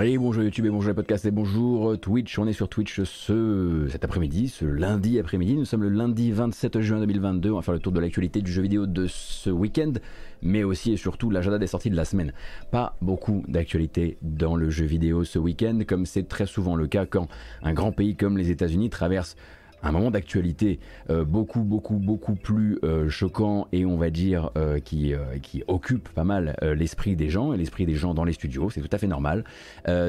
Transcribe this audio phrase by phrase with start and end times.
[0.00, 2.38] Bonjour YouTube et bonjour les podcasts et bonjour Twitch.
[2.38, 5.56] On est sur Twitch ce, cet après-midi, ce lundi après-midi.
[5.56, 7.50] Nous sommes le lundi 27 juin 2022.
[7.50, 9.92] On va faire le tour de l'actualité du jeu vidéo de ce week-end,
[10.40, 12.32] mais aussi et surtout l'agenda des sorties de la semaine.
[12.70, 17.04] Pas beaucoup d'actualité dans le jeu vidéo ce week-end, comme c'est très souvent le cas
[17.04, 17.28] quand
[17.62, 19.36] un grand pays comme les États-Unis traverse
[19.82, 20.78] un moment d'actualité
[21.08, 26.08] euh, beaucoup beaucoup beaucoup plus euh, choquant et on va dire euh, qui, qui occupe
[26.10, 28.98] pas mal l'esprit des gens et l'esprit des gens dans les studios, c'est tout à
[28.98, 29.44] fait normal.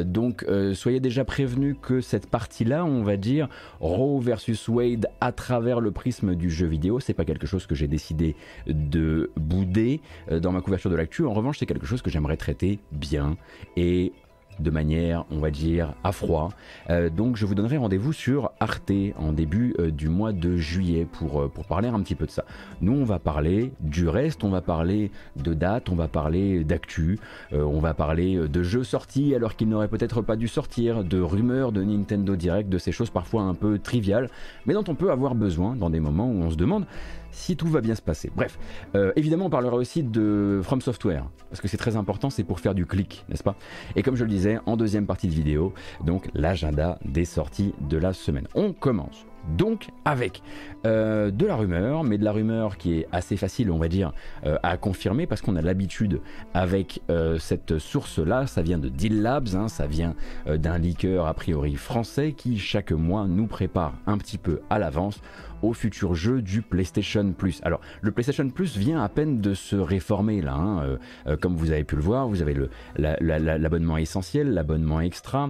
[0.05, 3.47] donc soyez déjà prévenus que cette partie-là, on va dire
[3.79, 7.75] Roe versus Wade à travers le prisme du jeu vidéo, c'est pas quelque chose que
[7.75, 8.35] j'ai décidé
[8.67, 10.01] de bouder
[10.31, 11.25] dans ma couverture de l'actu.
[11.25, 13.37] En revanche, c'est quelque chose que j'aimerais traiter bien
[13.75, 14.13] et
[14.61, 16.49] de manière, on va dire, à froid.
[16.89, 21.07] Euh, donc je vous donnerai rendez-vous sur Arte en début euh, du mois de juillet
[21.11, 22.45] pour, euh, pour parler un petit peu de ça.
[22.81, 27.19] Nous, on va parler du reste, on va parler de dates, on va parler d'actu,
[27.51, 31.71] on va parler de jeux sortis alors qu'ils n'auraient peut-être pas dû sortir, de rumeurs
[31.71, 34.29] de Nintendo Direct, de ces choses parfois un peu triviales,
[34.65, 36.85] mais dont on peut avoir besoin dans des moments où on se demande
[37.31, 38.31] si tout va bien se passer.
[38.35, 38.59] Bref,
[38.95, 42.59] euh, évidemment, on parlera aussi de From Software, parce que c'est très important, c'est pour
[42.59, 43.55] faire du clic, n'est-ce pas?
[43.95, 45.73] Et comme je le disais, en deuxième partie de vidéo,
[46.05, 48.47] donc l'agenda des sorties de la semaine.
[48.55, 49.25] On commence
[49.57, 50.43] donc avec
[50.85, 54.13] euh, de la rumeur, mais de la rumeur qui est assez facile, on va dire,
[54.45, 56.21] euh, à confirmer parce qu'on a l'habitude
[56.53, 57.01] avec
[57.39, 58.45] cette source-là.
[58.45, 60.15] Ça vient de Deal Labs, hein, ça vient
[60.47, 65.21] d'un leaker a priori français qui chaque mois nous prépare un petit peu à l'avance
[65.61, 67.61] au futur jeu du PlayStation Plus.
[67.63, 70.53] Alors, le PlayStation Plus vient à peine de se réformer là.
[70.53, 72.55] Hein, euh, euh, comme vous avez pu le voir, vous avez
[72.97, 75.49] l'abonnement essentiel, l'abonnement extra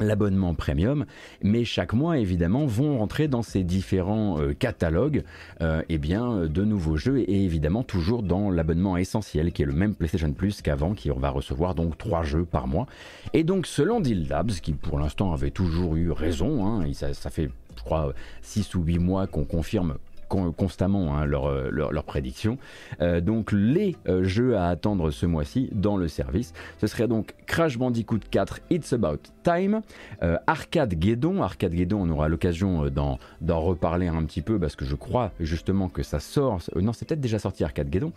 [0.00, 1.06] l'abonnement premium,
[1.42, 5.24] mais chaque mois évidemment vont rentrer dans ces différents euh, catalogues
[5.88, 9.96] eh bien, de nouveaux jeux et évidemment toujours dans l'abonnement essentiel qui est le même
[9.96, 12.86] PlayStation Plus qu'avant, qui on va recevoir donc trois jeux par mois.
[13.32, 17.50] Et donc selon Deal Labs, qui pour l'instant avait toujours eu raison, hein, ça, fait
[17.88, 18.12] crois,
[18.42, 19.96] 6 ou 8 mois qu'on confirme
[20.28, 22.58] constamment hein, leurs euh, leur, prédictions.
[23.00, 27.34] Euh, donc les euh, jeux à attendre ce mois-ci dans le service, ce serait donc
[27.46, 29.80] Crash Bandicoot 4 It's About Time,
[30.46, 34.94] Arcade Guédon, Arcade Guédon on aura l'occasion d'en reparler un petit peu parce que je
[34.94, 38.12] crois justement que ça sort, non c'est peut-être déjà sorti Arcade Guédon,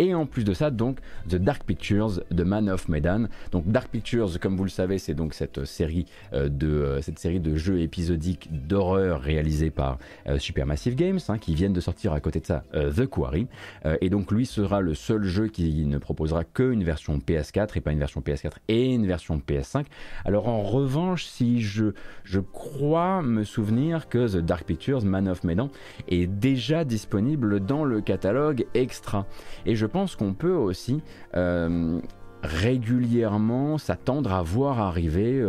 [0.00, 0.98] et en plus de ça donc
[1.28, 3.28] The Dark Pictures de Man of Medan.
[3.52, 7.54] Donc Dark Pictures comme vous le savez c'est donc cette série, de, cette série de
[7.54, 9.98] jeux épisodiques d'horreur réalisés par
[10.38, 13.46] Supermassive Games, qui viennent de sortir à côté de ça euh, The Quarry.
[13.84, 17.80] Euh, et donc lui sera le seul jeu qui ne proposera qu'une version PS4 et
[17.80, 19.86] pas une version PS4 et une version PS5.
[20.24, 21.86] Alors en revanche, si je,
[22.24, 25.70] je crois me souvenir que The Dark Pictures, Man of Medan,
[26.08, 29.26] est déjà disponible dans le catalogue extra.
[29.64, 31.02] Et je pense qu'on peut aussi
[31.34, 32.00] euh,
[32.42, 35.42] régulièrement s'attendre à voir arriver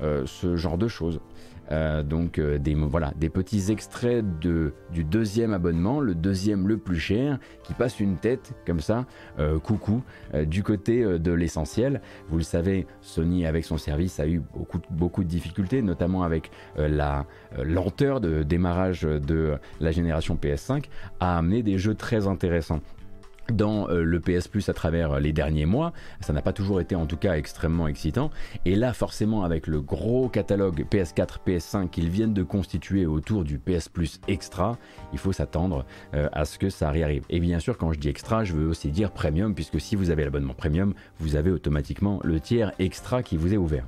[0.00, 1.20] ce genre de choses.
[1.70, 6.98] Euh, donc euh, des, voilà, des petits extraits du deuxième abonnement, le deuxième le plus
[6.98, 9.06] cher, qui passe une tête comme ça,
[9.38, 10.02] euh, coucou,
[10.46, 12.00] du côté de l'essentiel.
[12.28, 16.50] Vous le savez, Sony avec son service a eu beaucoup, beaucoup de difficultés, notamment avec
[16.76, 17.26] la
[17.56, 20.84] lenteur de démarrage de la génération PS5,
[21.20, 22.80] à amener des jeux très intéressants
[23.52, 25.92] dans euh, le PS Plus à travers les derniers mois.
[26.20, 28.30] Ça n'a pas toujours été en tout cas extrêmement excitant.
[28.64, 33.58] Et là, forcément, avec le gros catalogue PS4, PS5 qu'ils viennent de constituer autour du
[33.58, 34.78] PS Plus Extra,
[35.12, 37.24] il faut s'attendre euh, à ce que ça arrive.
[37.30, 40.10] Et bien sûr, quand je dis extra, je veux aussi dire premium, puisque si vous
[40.10, 43.84] avez l'abonnement premium, vous avez automatiquement le tiers extra qui vous est ouvert.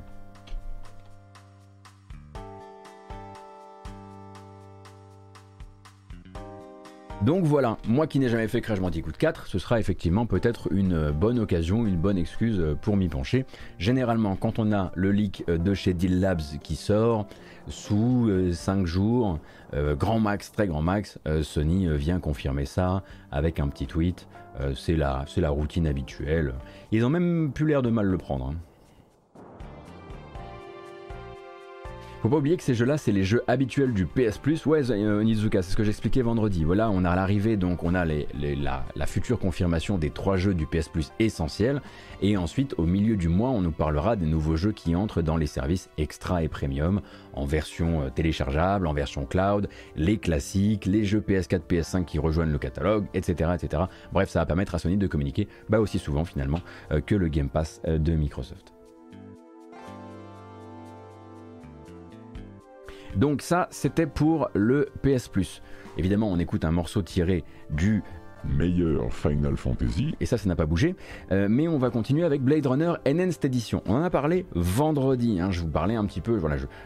[7.23, 11.11] Donc voilà, moi qui n'ai jamais fait Crash Bandicoot 4, ce sera effectivement peut-être une
[11.11, 13.45] bonne occasion, une bonne excuse pour m'y pencher.
[13.79, 17.27] Généralement, quand on a le leak de chez Deal Labs qui sort
[17.69, 19.39] sous 5 euh, jours,
[19.75, 24.27] euh, grand max, très grand max, euh, Sony vient confirmer ça avec un petit tweet.
[24.75, 26.55] c'est la, la routine habituelle.
[26.91, 28.49] Ils ont même plus l'air de mal le prendre.
[28.49, 28.70] Hein.
[32.23, 34.67] Faut pas oublier que ces jeux-là, c'est les jeux habituels du PS Plus.
[34.67, 36.65] Ouais, euh, Nizuka, c'est ce que j'expliquais vendredi.
[36.65, 40.91] Voilà, on a l'arrivée, donc on a la, future confirmation des trois jeux du PS
[40.91, 41.81] Plus essentiels.
[42.21, 45.39] Et ensuite, au milieu du mois, on nous parlera des nouveaux jeux qui entrent dans
[45.39, 47.01] les services extra et premium,
[47.33, 52.53] en version euh, téléchargeable, en version cloud, les classiques, les jeux PS4, PS5 qui rejoignent
[52.53, 53.53] le catalogue, etc.
[53.55, 53.85] etc.
[54.13, 56.61] Bref, ça va permettre à Sony de communiquer bah, aussi souvent finalement
[56.93, 58.75] euh, que le Game Pass de Microsoft.
[63.17, 65.63] Donc ça, c'était pour le PS Plus.
[65.99, 68.03] Évidemment, on écoute un morceau tiré du
[68.45, 70.15] meilleur Final Fantasy.
[70.21, 70.95] Et ça, ça n'a pas bougé.
[71.33, 73.83] Euh, mais on va continuer avec Blade Runner Enhanced Edition.
[73.87, 75.41] On en a parlé vendredi.
[75.41, 75.51] Hein.
[75.51, 76.41] je vous parlais un petit peu,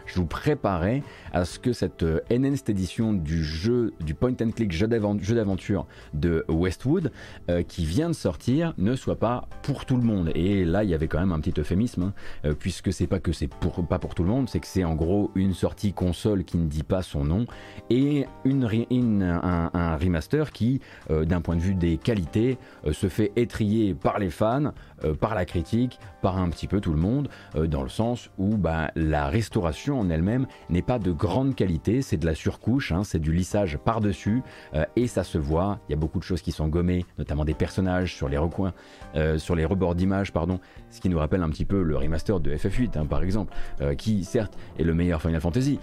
[0.05, 1.03] je, vous préparais
[1.33, 5.87] à ce que cette euh, Enhanced Edition du jeu, du point and click jeu d'aventure
[6.13, 7.11] de Westwood,
[7.49, 10.31] euh, qui vient de sortir, ne soit pas pour tout le monde.
[10.35, 12.13] Et là, il y avait quand même un petit euphémisme,
[12.43, 14.83] hein, puisque c'est pas que c'est pour, pas pour tout le monde, c'est que c'est
[14.83, 17.45] en gros une sortie console qui ne dit pas son nom
[17.89, 23.31] et une, un, un, remaster qui, d'un point de vue des qualités, euh, se fait
[23.35, 27.29] étrier par les fans, euh, par la critique, par un petit peu tout le monde,
[27.55, 32.01] euh, dans le sens où bah, la restauration en elle-même n'est pas de grande qualité,
[32.01, 34.41] c'est de la surcouche, hein, c'est du lissage par-dessus,
[34.95, 37.53] et ça se voit, il y a beaucoup de choses qui sont gommées, notamment des
[37.53, 38.73] personnages sur les recoins,
[39.37, 40.59] sur les rebords d'image, pardon,
[40.89, 43.53] ce qui nous rappelle un petit peu le remaster de FF8, hein, par exemple,
[43.97, 45.79] qui certes est le meilleur Final Fantasy,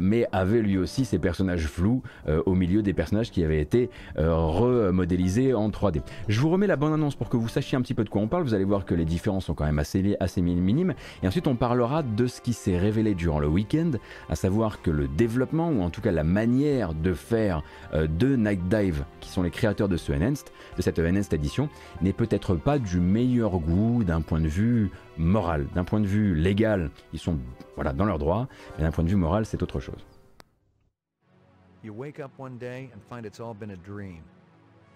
[0.00, 2.02] mais avait lui aussi ses personnages flous
[2.46, 6.02] au milieu des personnages qui avaient été remodélisés en 3D.
[6.28, 8.20] Je vous remets la bonne annonce pour que vous sachiez un petit peu de quoi
[8.22, 8.42] on parle.
[8.44, 10.94] Vous allez voir que les différences sont quand même assez, minimes.
[11.22, 13.92] Et ensuite, on parlera de ce qui s'est révélé durant le week-end,
[14.28, 17.62] à savoir que le développement, ou en tout cas la manière de faire
[17.94, 21.68] euh, de Night Dive, qui sont les créateurs de, ce Enhanced, de cette Enhanced édition,
[22.02, 25.66] n'est peut-être pas du meilleur goût d'un point de vue moral.
[25.74, 27.38] D'un point de vue légal, ils sont
[27.76, 30.04] voilà, dans leurs droits, mais d'un point de vue moral, c'est autre chose.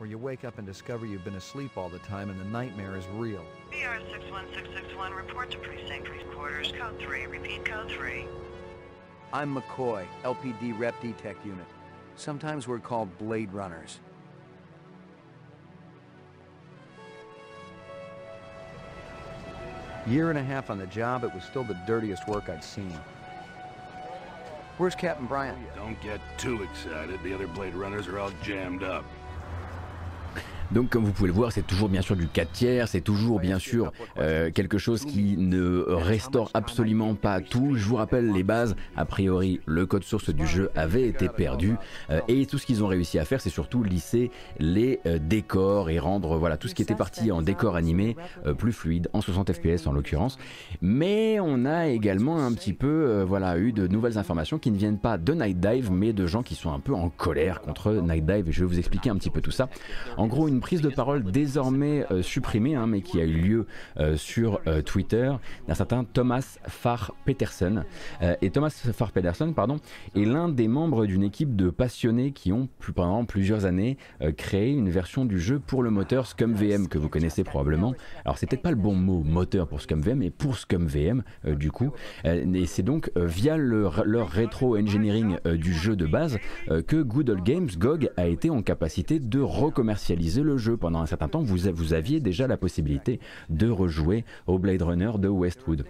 [0.00, 2.96] Where you wake up and discover you've been asleep all the time and the nightmare
[2.96, 3.44] is real.
[3.68, 7.26] BR 61661, report to precinct quarters, code 3.
[7.26, 8.26] Repeat code 3.
[9.34, 11.66] I'm McCoy, LPD Rep Detect Unit.
[12.16, 14.00] Sometimes we're called Blade Runners.
[20.06, 22.98] Year and a half on the job, it was still the dirtiest work I'd seen.
[24.78, 25.58] Where's Captain Bryant?
[25.76, 27.22] Don't get too excited.
[27.22, 29.04] The other Blade Runners are all jammed up.
[30.72, 33.40] Donc comme vous pouvez le voir, c'est toujours bien sûr du 4 tiers, c'est toujours
[33.40, 37.74] bien sûr euh, quelque chose qui ne restaure absolument pas tout.
[37.74, 41.74] Je vous rappelle les bases, a priori le code source du jeu avait été perdu
[42.10, 45.90] euh, et tout ce qu'ils ont réussi à faire c'est surtout lisser les euh, décors
[45.90, 48.16] et rendre voilà tout ce qui était parti en décor animé
[48.58, 50.38] plus fluide, en 60 fps en l'occurrence.
[50.80, 54.98] Mais on a également un petit peu voilà eu de nouvelles informations qui ne viennent
[54.98, 58.24] pas de Night Dive mais de gens qui sont un peu en colère contre Night
[58.24, 59.68] Dive et je vais vous expliquer un petit peu tout ça.
[60.16, 63.66] En gros une prise de parole désormais euh, supprimée, hein, mais qui a eu lieu
[63.98, 65.32] euh, sur euh, Twitter
[65.66, 67.84] d'un certain Thomas Farr Peterson.
[68.42, 69.78] et Thomas Farr Peterson, pardon,
[70.14, 73.96] est l'un des membres d'une équipe de passionnés qui ont pendant plusieurs années
[74.36, 77.94] créé une version du jeu pour le moteur ScumVM que vous connaissez probablement.
[78.24, 81.92] Alors c'est peut-être pas le bon mot moteur pour ScumVM, mais pour ScumVM du coup.
[82.24, 88.10] et c'est donc via leur rétro engineering du jeu de base que Good Games GOG
[88.16, 92.46] a été en capacité de recommercialiser le jeu pendant un certain temps, vous, aviez déjà
[92.46, 95.84] la possibilité de rejouer au Blade Runner de Westwood.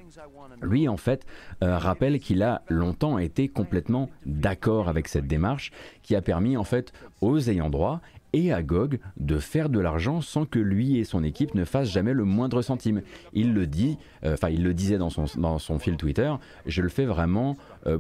[0.63, 1.25] Lui, en fait,
[1.63, 5.73] euh, rappelle qu'il a longtemps été complètement d'accord avec cette démarche
[6.03, 8.01] qui a permis, en fait, aux ayants droit
[8.33, 11.91] et à GOG de faire de l'argent sans que lui et son équipe ne fassent
[11.91, 13.03] jamais le moindre centime.
[13.33, 16.33] Il le dit, euh, enfin il le disait dans son, dans son fil Twitter,
[16.67, 17.57] je le fais vraiment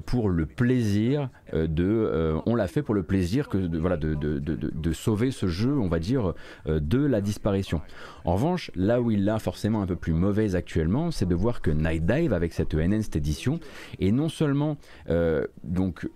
[0.06, 2.40] pour le plaisir euh, de...
[2.46, 5.88] on l'a fait pour le plaisir que, voilà, de, de, de, sauver ce jeu, on
[5.88, 6.34] va dire,
[6.66, 7.80] de la disparition.
[8.24, 11.62] En revanche, là où il l'a forcément un peu plus mauvaise actuellement, c'est de voir
[11.62, 13.60] que Night Dive, avec cette Enhanced édition,
[14.00, 14.76] est non seulement
[15.64, 16.08] donc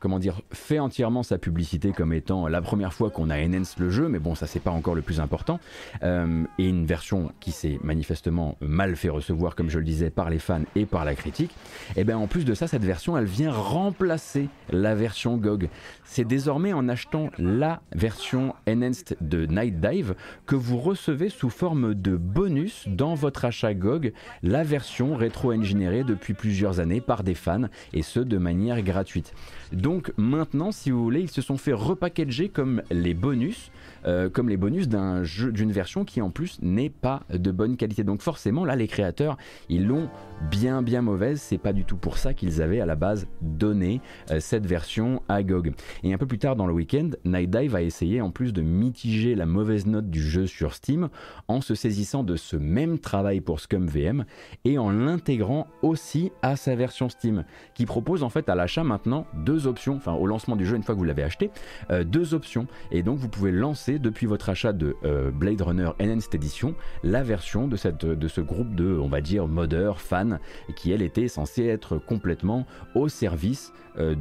[0.00, 3.90] comment dire, fait entièrement sa publicité comme étant la première fois qu'on a enhance le
[3.90, 5.60] jeu, mais bon, ça c'est pas encore le plus important,
[6.02, 10.30] euh, et une version qui s'est manifestement mal fait recevoir, comme je le disais, par
[10.30, 11.52] les fans et par la critique,
[11.96, 15.68] et eh bien en plus de ça, cette version, elle vient remplacer la version GOG.
[16.04, 20.14] C'est désormais en achetant la version enhanced de Night Dive
[20.46, 26.32] que vous recevez sous forme de bonus dans votre achat GOG la version rétro-ingénérée depuis
[26.32, 29.34] plusieurs années par des fans, et ce de manière gratuite.
[29.72, 33.70] Donc maintenant, si vous voulez, ils se sont fait repackager comme les bonus,
[34.06, 37.76] euh, comme les bonus d'un jeu, d'une version qui en plus n'est pas de bonne
[37.76, 38.04] qualité.
[38.04, 39.36] Donc forcément, là, les créateurs,
[39.68, 40.08] ils l'ont
[40.50, 41.40] bien bien mauvaise.
[41.40, 45.22] C'est pas du tout pour ça qu'ils avaient à la base donné euh, cette version
[45.28, 45.72] à GOG.
[46.02, 48.62] Et un peu plus tard dans le week-end, Night Dive a essayé en plus de
[48.62, 51.08] mitiger la mauvaise note du jeu sur Steam
[51.48, 54.24] en se saisissant de ce même travail pour ScumVM
[54.64, 57.44] et en l'intégrant aussi à sa version Steam,
[57.74, 60.82] qui propose en fait à l'achat maintenant deux options, enfin au lancement du jeu une
[60.82, 61.50] fois que vous l'avez acheté,
[61.90, 62.66] euh, deux options.
[62.90, 67.22] Et donc vous pouvez lancer depuis votre achat de euh, Blade Runner Enhanced Edition la
[67.22, 70.38] version de, ce groupe de, on va dire, modeurs, fans,
[70.76, 74.14] qui elle était censée être complètement au service euh,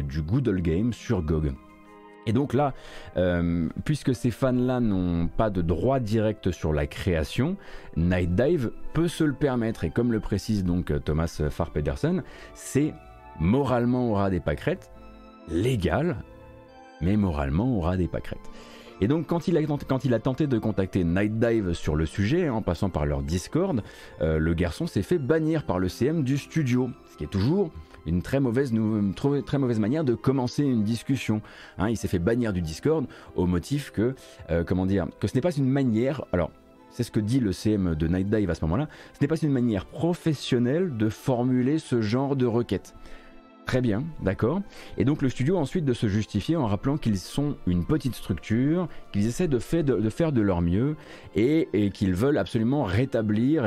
[0.00, 1.52] du Good Game sur GOG.
[2.26, 2.72] Et donc là,
[3.84, 7.58] puisque ces fans-là n'ont pas de droit direct sur la création,
[7.98, 9.84] Night Dive peut se le permettre.
[9.84, 12.22] Et comme le précise donc Thomas Farr Pedersen,
[12.54, 12.94] c'est
[13.40, 14.90] moralement aura des pâquerettes,
[15.48, 16.16] légal,
[17.00, 18.50] mais moralement aura des pâquerettes.
[19.00, 22.90] Et donc quand il, a, tenté de contacter Night Dive sur le sujet, en passant
[22.90, 23.82] par leur Discord,
[24.20, 27.70] euh, le garçon s'est fait bannir par le CM du studio, ce qui est toujours
[28.06, 28.72] une très mauvaise,
[29.46, 31.40] très mauvaise manière de commencer une discussion.
[31.78, 31.88] Hein.
[31.88, 34.14] il s'est fait bannir du Discord au motif que,
[34.50, 36.24] euh, comment dire, que ce n'est pas une manière.
[36.32, 36.50] Alors,
[36.90, 38.88] c'est ce que dit le CM de Night Dive à ce moment-là.
[39.14, 42.94] Ce n'est pas une manière professionnelle de formuler ce genre de requête.
[43.66, 44.60] Très bien, d'accord.
[44.98, 48.88] Et donc le studio ensuite de se justifier en rappelant qu'ils sont une petite structure,
[49.10, 50.96] qu'ils essaient de, fait de, faire de leur mieux
[51.34, 53.66] et, qu'ils veulent absolument rétablir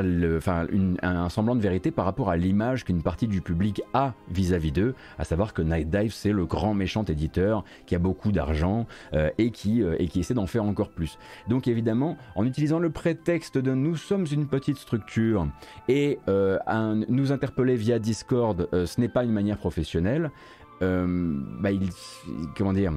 [1.02, 4.94] un semblant de vérité par rapport à l'image qu'une partie du public a vis-à-vis d'eux,
[5.18, 9.30] à savoir que Night Dive c'est le grand méchant éditeur qui a beaucoup d'argent euh,
[9.38, 11.18] et, qui, euh, et qui essaie d'en faire encore plus.
[11.48, 15.48] Donc évidemment, en utilisant le prétexte de nous sommes une petite structure
[15.88, 16.58] et euh,
[17.08, 19.87] nous interpeller via Discord, ce n'est pas une manière professionnelle
[20.82, 21.06] euh,
[21.60, 21.70] bah,
[22.56, 22.92] comment dire,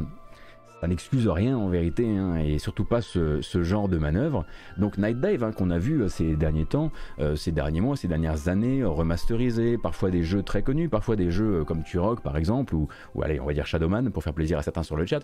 [0.82, 4.46] ça n'excuse rien en vérité, hein, et surtout pas ce, genre de manœuvre.
[4.80, 7.96] Donc Night Dive, hein, qu'on a vu euh, ces derniers temps, euh, ces derniers mois,
[7.96, 12.22] ces dernières années, euh, remasterisés, parfois des jeux très connus, parfois des jeux comme Turok
[12.22, 12.88] par exemple, ou,
[13.22, 15.22] allez, on va dire Shadowman pour faire plaisir à certains sur le chat,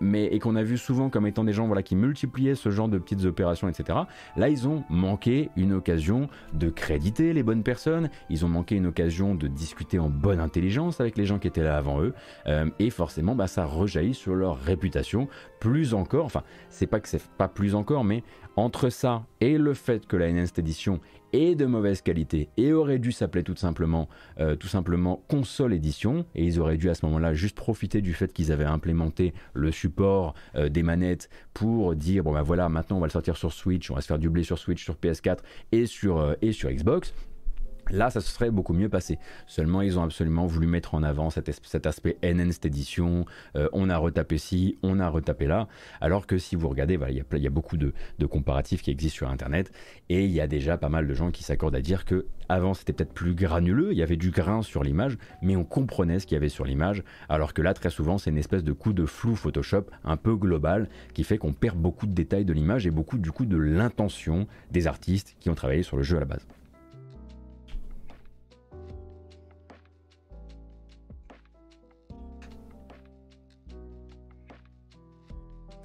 [0.00, 2.88] mais et qu'on a vu souvent comme étant des gens voilà, qui multipliaient ce genre
[2.88, 4.00] de petites opérations, etc.
[4.36, 8.86] Là, ils ont manqué une occasion de créditer les bonnes personnes, ils ont manqué une
[8.86, 12.14] occasion de discuter en bonne intelligence avec les gens qui étaient là avant eux,
[12.80, 15.28] et forcément, bah, ça rejaillit sur leur réputation,
[15.60, 18.22] plus encore, enfin c'est pas que c'est pas plus encore, mais
[18.56, 21.00] entre ça et le fait que la Enhanced Edition
[21.32, 26.26] est de mauvaise qualité et aurait dû s'appeler tout simplement, euh, tout simplement console édition
[26.34, 29.70] et ils auraient dû à ce moment-là juste profiter du fait qu'ils avaient implémenté le
[29.72, 33.52] support euh, des manettes pour dire bon ben voilà maintenant on va le sortir sur
[33.52, 35.38] Switch, on va se faire du blé sur Switch, sur PS4
[35.72, 37.14] et sur, euh, et sur Xbox
[37.92, 39.18] Là, ça se serait beaucoup mieux passé.
[39.46, 41.48] Seulement, ils ont absolument voulu mettre en avant cet,
[41.86, 43.26] aspect Enhanced Edition.
[43.54, 45.68] Euh, on a retapé ci, on a retapé là.
[46.00, 47.92] Alors que si vous regardez, il y, a beaucoup de,
[48.26, 49.70] comparatifs qui existent sur Internet.
[50.08, 52.74] Et il y a déjà pas mal de gens qui s'accordent à dire que avant
[52.74, 56.26] c'était peut-être plus granuleux, il y avait du grain sur l'image, mais on comprenait ce
[56.26, 57.02] qu'il y avait sur l'image.
[57.28, 60.34] Alors que là, très souvent, c'est une espèce de coup de flou Photoshop un peu
[60.34, 63.56] global qui fait qu'on perd beaucoup de détails de l'image et beaucoup du coup de
[63.56, 66.46] l'intention des artistes qui ont travaillé sur le jeu à la base.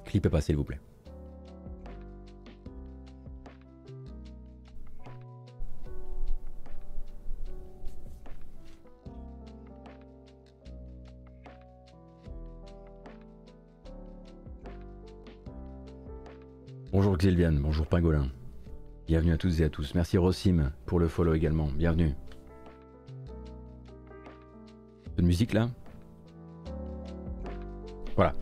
[0.08, 0.80] Clipez pas, s'il vous plaît.
[16.90, 18.28] Bonjour Xilvian, bonjour Pingolin.
[19.06, 19.94] Bienvenue à toutes et à tous.
[19.94, 21.66] Merci Rossim pour le follow également.
[21.66, 22.14] Bienvenue.
[25.18, 25.68] De musique là?
[28.16, 28.32] Voilà.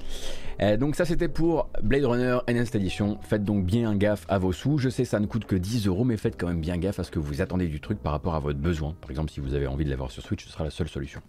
[0.62, 3.18] Euh, donc ça c'était pour Blade Runner Enhanced Edition.
[3.22, 4.78] Faites donc bien gaffe à vos sous.
[4.78, 7.04] Je sais ça ne coûte que 10 euros, mais faites quand même bien gaffe à
[7.04, 8.94] ce que vous attendez du truc par rapport à votre besoin.
[9.00, 11.20] Par exemple, si vous avez envie de l'avoir sur Switch, ce sera la seule solution.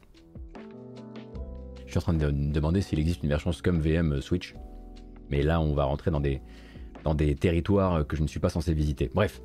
[1.86, 4.56] Je suis en train de me demander s'il existe une version Scum VM Switch.
[5.30, 6.42] Mais là, on va rentrer dans des,
[7.04, 9.10] dans des territoires que je ne suis pas censé visiter.
[9.14, 9.42] Bref,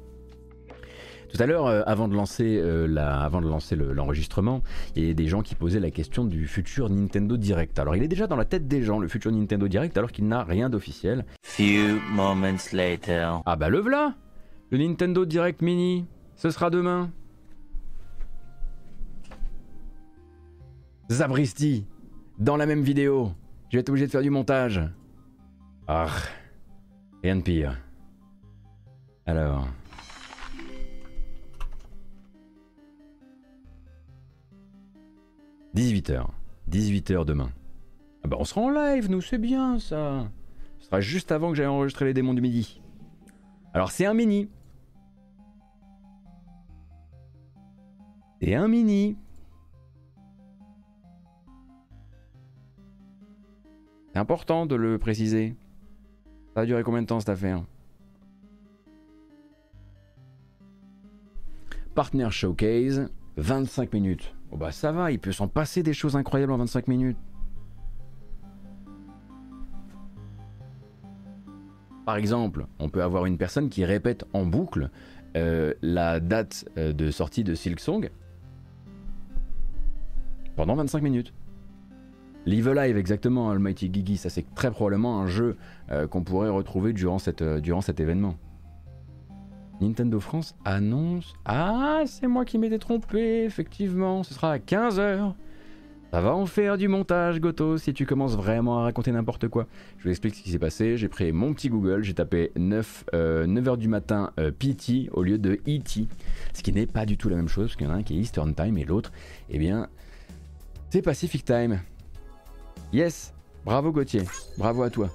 [1.32, 4.62] tout à l'heure, euh, avant de lancer, euh, avant de lancer l'enregistrement,
[4.96, 7.78] il y a des gens qui posaient la question du futur Nintendo Direct.
[7.78, 10.28] Alors, il est déjà dans la tête des gens, le futur Nintendo Direct, alors qu'il
[10.28, 11.24] n'a rien d'officiel.
[11.42, 13.40] Few moments later.
[13.46, 14.14] Ah bah le voilà
[14.70, 16.04] Le Nintendo Direct Mini,
[16.36, 17.10] ce sera demain.
[21.10, 21.86] Zabristi,
[22.38, 23.32] dans la même vidéo.
[23.70, 24.82] Je vais être obligé de faire du montage.
[25.88, 26.08] Ah,
[27.22, 27.78] rien de pire.
[29.24, 29.66] Alors...
[35.74, 36.26] 18h.
[36.70, 37.50] 18h demain.
[38.24, 40.28] Ah bah on sera en live, nous, c'est bien ça.
[40.78, 42.80] Ce sera juste avant que j'aille enregistrer les démons du midi.
[43.74, 44.48] Alors c'est un mini.
[48.40, 49.16] C'est un mini.
[54.12, 55.56] C'est important de le préciser.
[56.54, 57.64] Ça a duré combien de temps cette affaire?
[61.94, 64.34] Partner Showcase, 25 minutes.
[64.52, 67.16] Oh bah ça va, il peut s'en passer des choses incroyables en 25 minutes.
[72.04, 74.90] Par exemple, on peut avoir une personne qui répète en boucle
[75.36, 78.10] euh, la date euh, de sortie de Silk Song
[80.56, 81.32] pendant 25 minutes.
[82.44, 84.16] Live Alive, exactement, Almighty Gigi.
[84.16, 85.56] Ça, c'est très probablement un jeu
[85.90, 87.40] euh, qu'on pourrait retrouver durant, cet
[88.00, 88.36] événement.
[89.80, 91.34] Nintendo France annonce.
[91.44, 94.22] Ah, c'est moi qui m'étais trompé, effectivement.
[94.22, 95.34] Ce sera à 15h.
[96.12, 99.66] Ça va en faire du montage, Goto, si tu commences vraiment à raconter n'importe quoi.
[99.96, 100.98] Je vous explique ce qui s'est passé.
[100.98, 105.38] J'ai pris mon petit Google, j'ai tapé 9, h euh, du matin PT au lieu
[105.38, 105.80] de ET.
[106.52, 108.02] Ce qui n'est pas du tout la même chose, parce qu'il y en a un
[108.02, 109.10] qui est Eastern Time et l'autre,
[109.48, 109.88] eh bien,
[110.90, 111.80] c'est Pacific Time.
[112.92, 113.32] Yes,
[113.64, 114.24] bravo Gauthier,
[114.58, 115.08] bravo à toi.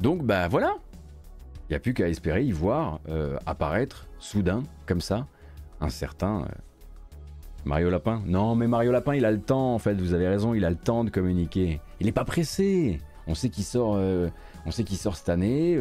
[0.00, 0.74] Donc bah voilà,
[1.70, 5.28] il n'y a plus qu'à espérer y voir euh, apparaître soudain, comme ça,
[5.80, 6.46] un certain euh,
[7.64, 8.20] Mario Lapin.
[8.26, 10.70] Non mais Mario Lapin il a le temps en fait, vous avez raison, il a
[10.70, 11.80] le temps de communiquer.
[12.00, 13.00] Il n'est pas pressé.
[13.28, 14.28] On sait qu'il sort, euh,
[14.66, 15.80] on sort cette année.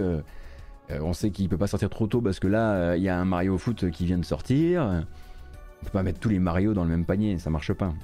[0.92, 3.26] on sait qu'il peut pas sortir trop tôt parce que là il y a un
[3.26, 4.84] Mario Foot qui vient de sortir.
[5.82, 7.96] On peut pas mettre tous les Mario dans le même panier, ça marche pas.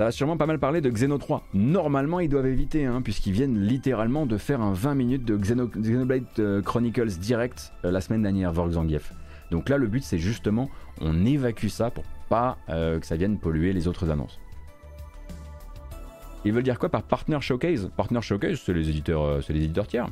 [0.00, 1.44] Va sûrement pas mal parler de Xeno 3.
[1.52, 6.24] Normalement, ils doivent éviter, hein, puisqu'ils viennent littéralement de faire un 20 minutes de Xenoblade
[6.38, 9.12] euh, Chronicles direct euh, la semaine dernière, Vorgzangief.
[9.50, 10.70] Donc là, le but, c'est justement,
[11.02, 14.40] on évacue ça pour pas euh, que ça vienne polluer les autres annonces.
[16.46, 17.90] Ils veulent dire quoi par Partner Showcase?
[17.94, 20.08] Partner Showcase, c'est les éditeurs tiers.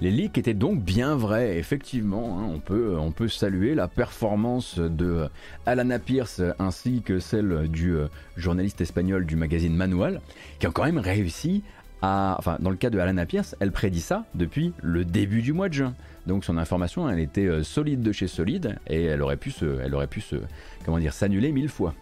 [0.00, 2.38] Les leaks étaient donc bien vrais, effectivement.
[2.38, 2.50] Hein.
[2.54, 5.28] on, peut, on peut saluer la performance de
[5.66, 10.22] Alana Pierce ainsi que celle du euh, journaliste espagnol du magazine Manual,
[10.58, 11.62] qui ont quand même réussi
[12.00, 12.36] à.
[12.38, 15.68] Enfin, dans le cas de Alana Pierce, elle prédit ça depuis le début du mois
[15.68, 15.94] de juin.
[16.26, 19.80] Donc son information, elle était euh, solide de chez solide et elle aurait pu se,
[19.84, 20.08] elle aurait
[21.10, 21.94] s'annuler mille fois.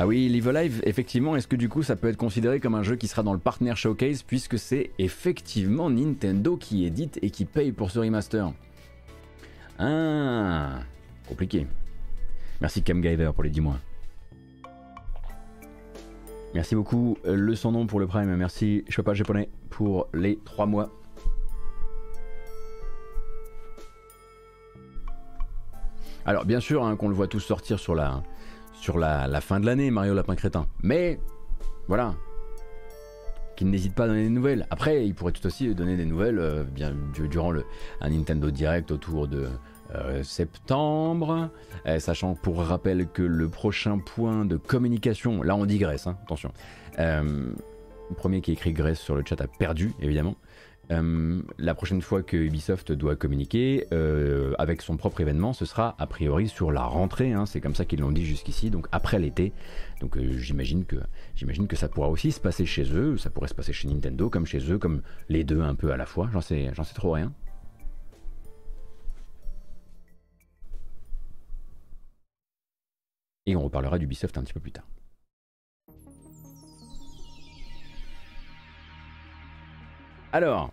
[0.00, 2.84] Ah oui, Live Alive, effectivement, est-ce que du coup ça peut être considéré comme un
[2.84, 7.44] jeu qui sera dans le Partner Showcase puisque c'est effectivement Nintendo qui édite et qui
[7.44, 8.52] paye pour ce remaster
[9.80, 10.78] Ah,
[11.28, 11.66] compliqué.
[12.60, 13.78] Merci Camgiver pour les 10 mois.
[16.54, 20.66] Merci beaucoup euh, le son nom pour le Prime, merci pas japonais pour les 3
[20.66, 20.92] mois.
[26.24, 28.22] Alors bien sûr hein, qu'on le voit tous sortir sur la,
[28.80, 30.66] sur la, fin de l'année, Mario Lapin Crétin.
[30.82, 31.20] Mais
[31.88, 32.14] voilà,
[33.56, 34.66] qu'il n'hésite pas à donner des nouvelles.
[34.70, 36.94] Après, il pourrait tout aussi donner des nouvelles euh, bien,
[37.30, 37.52] durant
[38.00, 39.48] un Nintendo Direct autour de
[39.94, 41.50] euh, septembre,
[41.86, 46.16] euh, sachant pour rappel que le prochain point de communication, là on dit Grèce, hein,
[46.24, 46.52] attention,
[46.98, 50.36] le premier qui écrit Grèce sur le chat a perdu, évidemment.
[50.90, 55.94] Euh, la prochaine fois que Ubisoft doit communiquer euh, avec son propre événement, ce sera
[55.98, 57.32] a priori sur la rentrée.
[57.32, 59.52] Hein, c'est comme ça qu'ils l'ont dit jusqu'ici, donc après l'été.
[60.00, 63.16] Donc euh, j'imagine que ça pourra aussi se passer chez eux.
[63.18, 65.96] Ça pourrait se passer chez Nintendo comme chez eux, comme les deux un peu à
[65.96, 66.28] la fois.
[66.32, 67.32] J'en sais, j'en sais trop rien.
[73.46, 74.86] Et on reparlera d'Ubisoft un petit peu plus tard.
[80.30, 80.70] Alors,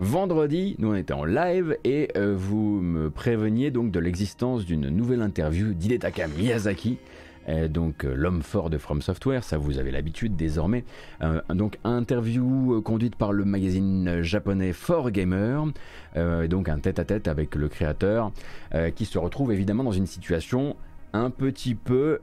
[0.00, 4.90] Vendredi, nous on était en live et euh, vous me préveniez donc de l'existence d'une
[4.90, 6.98] nouvelle interview d'Hidetaka Miyazaki,
[7.48, 10.84] euh, donc euh, l'homme fort de From Software, ça vous avez l'habitude désormais.
[11.52, 15.72] donc interview conduite par le magazine japonais 4Gamer,
[16.48, 18.30] donc un tête-à-tête -tête avec le créateur,
[18.94, 20.76] qui se retrouve évidemment dans une situation
[21.12, 22.20] un petit peu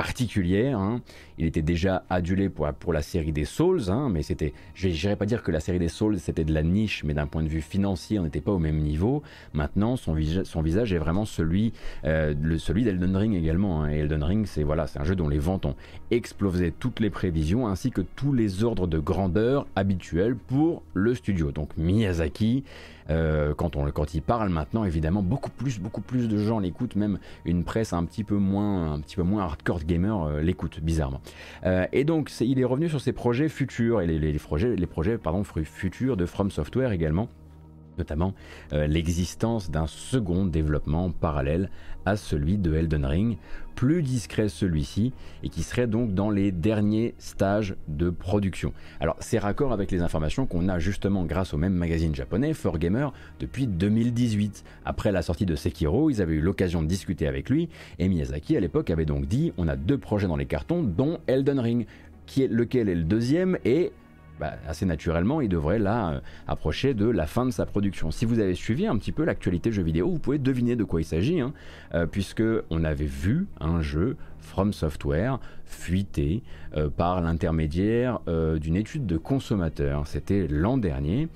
[0.00, 0.78] particulière.
[0.78, 1.02] Hein.
[1.36, 5.26] Il était déjà adulé pour, la série des Souls, hein, mais c'était, je n'irais pas
[5.26, 7.60] dire que la série des Souls c'était de la niche, mais d'un point de vue
[7.60, 9.22] financier, on n'était pas au même niveau.
[9.52, 13.82] Maintenant, son, visage est vraiment celui, euh, celui d'Elden Ring également.
[13.82, 13.90] Hein.
[13.90, 15.76] Et Elden Ring, c'est voilà, c'est un jeu dont les ventes ont
[16.10, 21.52] explosé toutes les prévisions, ainsi que tous les ordres de grandeur habituels pour le studio.
[21.52, 22.64] Donc Miyazaki.
[23.10, 26.96] Euh, quand, on, quand il parle maintenant, évidemment, beaucoup plus, beaucoup plus de gens l'écoutent,
[26.96, 30.80] même une presse un petit peu moins, un petit peu moins hardcore gamer euh, l'écoute,
[30.80, 31.20] bizarrement.
[31.64, 34.86] Euh, et donc, il est revenu sur ses projets futurs et les, les projets, les
[34.86, 37.28] projets pardon, futurs de From Software également
[38.00, 38.34] notamment
[38.72, 41.70] euh, l'existence d'un second développement parallèle
[42.06, 43.36] à celui de Elden Ring,
[43.74, 48.72] plus discret celui-ci, et qui serait donc dans les derniers stages de production.
[49.00, 53.12] Alors c'est raccord avec les informations qu'on a justement grâce au même magazine japonais, 4Gamer,
[53.38, 54.64] depuis 2018.
[54.84, 58.56] Après la sortie de Sekiro, ils avaient eu l'occasion de discuter avec lui, et Miyazaki
[58.56, 61.86] à l'époque avait donc dit on a deux projets dans les cartons, dont Elden Ring,
[62.26, 63.92] qui est lequel est le deuxième, et
[64.40, 68.10] bah, assez naturellement, il devrait là euh, approcher de la fin de sa production.
[68.10, 71.02] Si vous avez suivi un petit peu l'actualité jeu vidéo, vous pouvez deviner de quoi
[71.02, 71.52] il s'agit, hein,
[71.94, 76.42] euh, puisque on avait vu un jeu From Software fuité
[76.96, 80.06] par l'intermédiaire d'une étude de consommateurs.
[80.06, 81.28] C'était l'an dernier.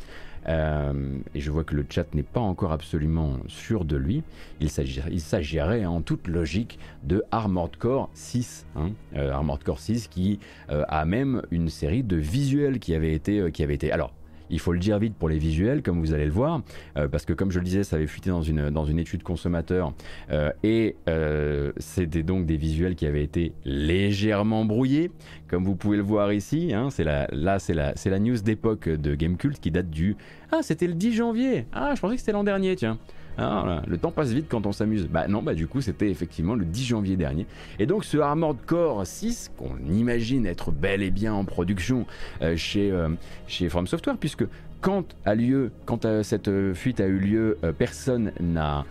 [0.49, 4.23] Euh, et je vois que le chat n'est pas encore absolument sûr de lui.
[4.61, 8.67] Il s'agirait en toute logique de Armored Core 6.
[8.77, 8.91] Hein.
[9.17, 10.39] Euh, Armored Core 6 qui
[10.71, 13.51] euh, a même une série de visuels qui avait été...
[13.53, 14.13] qui avait été alors,
[14.51, 16.63] il faut le dire vite pour les visuels, comme vous allez le voir,
[16.97, 19.23] euh, parce que comme je le disais, ça avait fuité dans une, dans une étude
[19.23, 19.93] consommateur,
[20.31, 25.11] euh, et euh, c'était donc des visuels qui avaient été légèrement brouillés,
[25.49, 26.73] comme vous pouvez le voir ici.
[26.75, 30.17] Hein, c'est la, là, c'est la, c'est la news d'époque de Gamecult qui date du...
[30.53, 32.99] Ah, c'était le 10 janvier Ah, je pensais que c'était l'an dernier, tiens
[33.39, 35.09] ah, le temps passe vite quand on s'amuse.
[35.09, 37.47] Bah non, bah du coup c'était effectivement le 10 janvier dernier.
[37.79, 42.07] Et donc ce Armored Core 6, qu'on imagine être bel et bien en production
[42.43, 43.09] euh, chez, euh,
[43.47, 44.45] chez From Software, puisque
[44.81, 48.85] quand a lieu, quand euh, cette fuite a eu lieu, personne n'a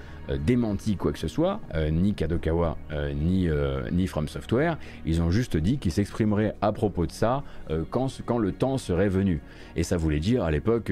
[0.46, 3.50] démenti quoi que ce soit, euh, ni Kadokawa, euh, ni,
[3.92, 4.78] ni From Software.
[5.06, 7.44] Ils ont juste dit qu'ils s'exprimeraient à propos de ça
[7.90, 9.42] quand, quand le temps serait venu.
[9.76, 10.92] Et ça voulait dire à l'époque,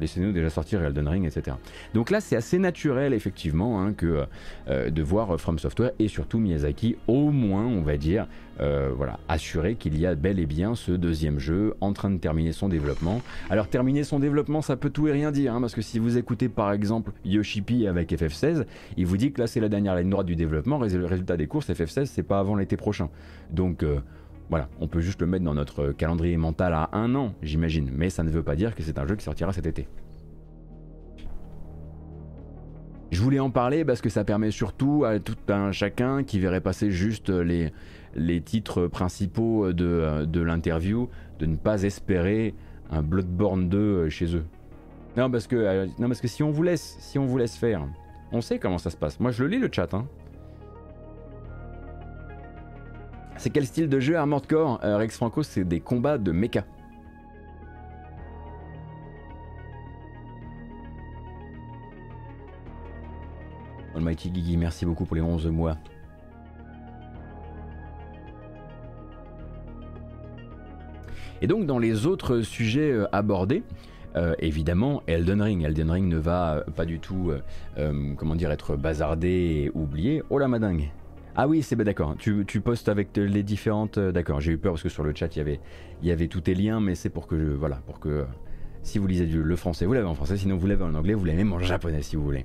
[0.00, 1.56] laissez-nous déjà sortir Elden Ring, etc.
[1.94, 4.26] Donc là, c'est assez naturel, effectivement, hein, que,
[4.68, 8.26] de voir From Software et surtout Miyazaki, au moins, on va dire,
[8.60, 12.18] euh, voilà, assurer qu'il y a bel et bien ce deuxième jeu en train de
[12.18, 13.22] terminer son développement.
[13.50, 16.18] Alors terminer son développement, ça peut tout et rien dire, hein, parce que si vous
[16.18, 18.64] écoutez par exemple Yoshipi avec FF16,
[18.96, 21.46] il vous dit que là c'est la dernière ligne droite du développement, le résultat des
[21.46, 23.10] courses, FF16 c'est pas avant l'été prochain.
[23.50, 24.00] Donc euh,
[24.50, 28.10] voilà, on peut juste le mettre dans notre calendrier mental à un an, j'imagine, mais
[28.10, 29.86] ça ne veut pas dire que c'est un jeu qui sortira cet été.
[33.10, 36.60] Je voulais en parler parce que ça permet surtout à tout un chacun qui verrait
[36.60, 37.72] passer juste les,
[38.14, 42.54] les titres principaux de, de l'interview de ne pas espérer
[42.90, 44.44] un Bloodborne 2 chez eux.
[45.16, 47.56] Non parce que, euh, non, parce que si, on vous laisse, si on vous laisse
[47.56, 47.86] faire,
[48.32, 49.18] on sait comment ça se passe.
[49.20, 49.92] Moi je le lis le chat.
[49.94, 50.06] Hein.
[53.36, 56.64] C'est quel style de jeu Armored Core euh, Rex Franco, c'est des combats de mecha.
[63.94, 65.76] Almighty Gigi, merci beaucoup pour les 11 mois.
[71.40, 73.62] Et donc dans les autres sujets euh, abordés,
[74.16, 75.62] euh, évidemment, Elden Ring.
[75.62, 77.32] Elden Ring ne va euh, pas du tout,
[78.16, 80.22] comment dire, être bazardé et oublié.
[80.30, 80.90] Oh la madingue
[81.40, 82.16] ah oui, c'est d'accord.
[82.18, 83.96] Tu, postes avec les différentes.
[83.96, 84.40] D'accord.
[84.40, 85.58] J'ai eu peur parce que sur le chat il
[86.02, 88.24] y avait, tous tes liens, mais c'est pour que voilà, pour que
[88.82, 90.36] si vous lisez le français, vous l'avez en français.
[90.36, 92.44] Sinon vous l'avez en anglais, vous l'avez même en japonais si vous voulez.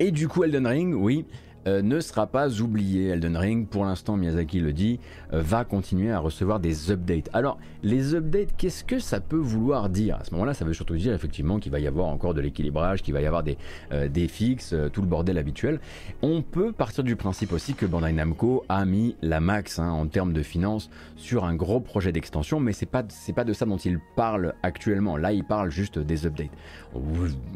[0.00, 1.26] et du coup, Elden Ring, oui.
[1.68, 3.08] Euh, ne sera pas oublié.
[3.08, 5.00] Elden Ring, pour l'instant, Miyazaki le dit,
[5.32, 7.28] euh, va continuer à recevoir des updates.
[7.34, 10.16] Alors, les updates, qu'est-ce que ça peut vouloir dire?
[10.16, 13.02] À ce moment-là, ça veut surtout dire effectivement qu'il va y avoir encore de l'équilibrage,
[13.02, 13.58] qu'il va y avoir des,
[13.92, 15.80] euh, fixes, tout le bordel habituel.
[16.22, 20.06] On peut partir du principe aussi que Bandai Namco a mis la max hein, en
[20.06, 23.04] termes de finances sur un gros projet d'extension, mais c'est pas
[23.34, 25.16] pas de ça dont il parle actuellement.
[25.16, 26.50] Là, il parle juste des updates.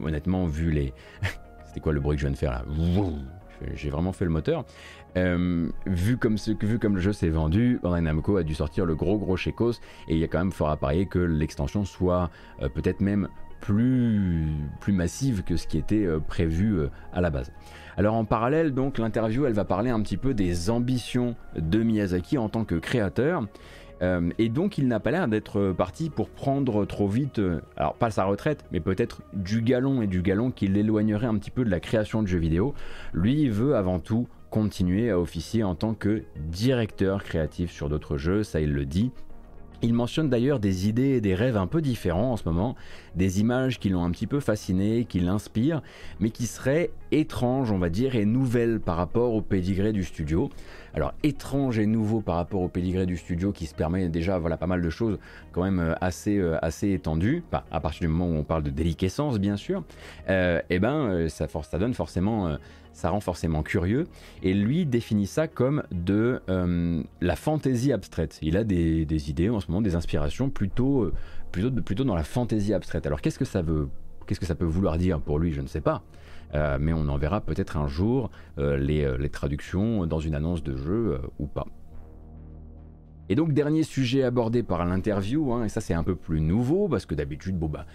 [0.02, 0.92] Honnêtement, vu les
[1.66, 2.64] c'était quoi le bruit que je viens de faire là?
[3.74, 4.64] J'ai vraiment fait le moteur.
[5.16, 9.18] Euh, vu, comme vu comme le jeu s'est vendu, Bandai a dû sortir le gros
[9.18, 9.72] gros chécos
[10.08, 12.30] et il y a quand même fort à parier que l'extension soit
[12.62, 13.28] euh, peut-être même
[13.60, 14.46] plus,
[14.80, 17.52] plus massive que ce qui était euh, prévu à la base.
[17.96, 22.38] Alors en parallèle, donc l'interview, elle va parler un petit peu des ambitions de Miyazaki
[22.38, 23.46] en tant que créateur.
[24.38, 27.40] Et donc il n'a pas l'air d'être parti pour prendre trop vite,
[27.76, 31.52] alors pas sa retraite, mais peut-être du galon et du galon qui l'éloignerait un petit
[31.52, 32.74] peu de la création de jeux vidéo.
[33.12, 38.42] Lui, veut avant tout continuer à officier en tant que directeur créatif sur d'autres jeux,
[38.42, 39.10] ça il le dit.
[39.84, 42.76] Il mentionne d'ailleurs des idées et des rêves un peu différents en ce moment,
[43.16, 45.82] des images qui l'ont un petit peu fasciné, qui l'inspirent,
[46.20, 50.50] mais qui seraient étranges, on va dire, et nouvelles par rapport au pédigré du studio.
[50.94, 54.56] Alors étrange et nouveau par rapport au pédigré du studio qui se permet déjà voilà
[54.56, 55.18] pas mal de choses
[55.52, 58.70] quand même euh, assez euh, assez étendues, à partir du moment où on parle de
[58.70, 59.84] déliquescence bien sûr,
[60.28, 62.56] euh, et eh ben ça, ça donne forcément
[62.92, 64.06] ça rend forcément curieux.
[64.42, 68.38] Et lui définit ça comme de euh, la fantaisie abstraite.
[68.42, 71.12] Il a des, idées en ce moment, des inspirations plutôt, euh,
[71.50, 73.06] plutôt, plutôt dans la fantaisie abstraite.
[73.06, 73.88] Alors qu'est-ce que ça veut
[74.26, 75.52] Qu'est-ce que ça peut vouloir dire pour lui?
[75.52, 76.02] Je ne sais pas.
[76.54, 81.20] Euh, mais on en verra peut-être un jour les, traductions dans une annonce de jeu
[81.38, 81.66] ou pas.
[83.28, 86.88] Et donc dernier sujet abordé par l'interview, hein, et ça c'est un peu plus nouveau
[86.88, 87.86] parce que d'habitude, bon bah,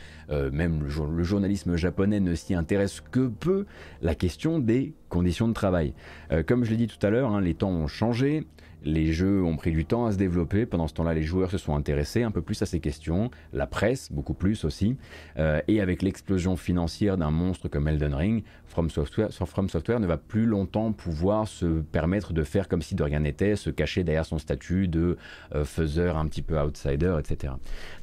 [0.51, 3.65] même le, journalisme japonais ne s'y intéresse que peu,
[4.01, 5.93] la question des conditions de travail.
[6.31, 8.47] Euh, comme je l'ai dit tout à l'heure, hein, les temps ont changé,
[8.83, 10.65] les jeux ont pris du temps à se développer.
[10.65, 13.67] Pendant ce temps-là, les joueurs se sont intéressés un peu plus à ces questions, la
[13.67, 14.97] presse beaucoup plus aussi.
[15.37, 18.43] Euh, et avec l'explosion financière d'un monstre comme Elden Ring,
[18.77, 23.01] From Software, From ne va plus longtemps pouvoir se permettre de faire comme si de
[23.01, 25.17] rien n'était, se cacher derrière son statut de
[25.55, 27.53] euh, faiseur un petit peu outsider, etc.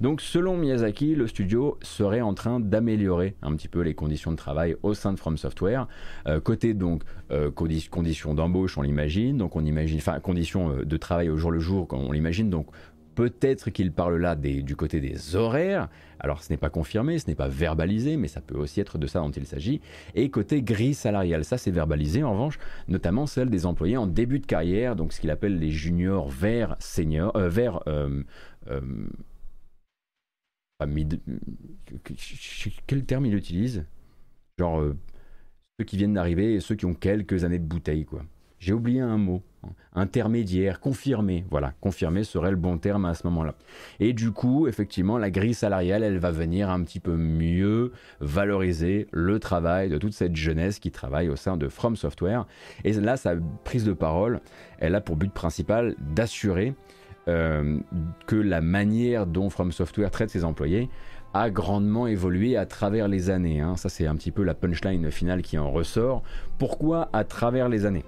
[0.01, 4.37] Donc selon Miyazaki, le studio serait en train d'améliorer un petit peu les conditions de
[4.37, 5.87] travail au sein de From Software.
[6.27, 7.03] Euh, côté donc
[7.55, 11.61] conditions d'embauche, on l'imagine, donc on imagine, enfin conditions euh, de travail au jour le
[11.61, 12.51] jour, on l'imagine.
[12.51, 12.67] Donc
[13.15, 15.89] peut-être qu'il parle là du côté des horaires.
[16.21, 19.07] Alors ce n'est pas confirmé, ce n'est pas verbalisé, mais ça peut aussi être de
[19.07, 19.81] ça dont il s'agit.
[20.15, 24.39] Et côté grille salariale, ça c'est verbalisé en revanche, notamment celle des employés en début
[24.39, 28.23] de carrière, donc ce qu'il appelle les juniors vers seniors, euh, vers euh,
[32.87, 33.85] quel terme il utilise?
[34.59, 34.83] Genre
[35.79, 38.25] ceux qui viennent d'arriver et ceux qui ont quelques années de bouteille, quoi.
[38.59, 39.43] J'ai oublié un mot.
[39.95, 41.45] Intermédiaire, confirmé.
[41.51, 43.55] Voilà, confirmé serait le bon terme à ce moment-là.
[44.01, 49.07] Et du coup, effectivement, la grille salariale, elle va venir un petit peu mieux valoriser
[49.13, 52.47] le travail de toute cette jeunesse qui travaille au sein de From Software.
[52.85, 54.41] Et là, sa prise de parole,
[54.79, 56.75] elle a pour but principal d'assurer
[57.29, 57.79] euh,
[58.27, 60.91] que la manière dont From Software traite ses employés
[61.33, 63.61] a grandement évolué à travers les années.
[63.61, 63.77] Hein.
[63.77, 66.23] Ça, c'est un petit peu la punchline finale qui en ressort.
[66.59, 68.05] Pourquoi à travers les années?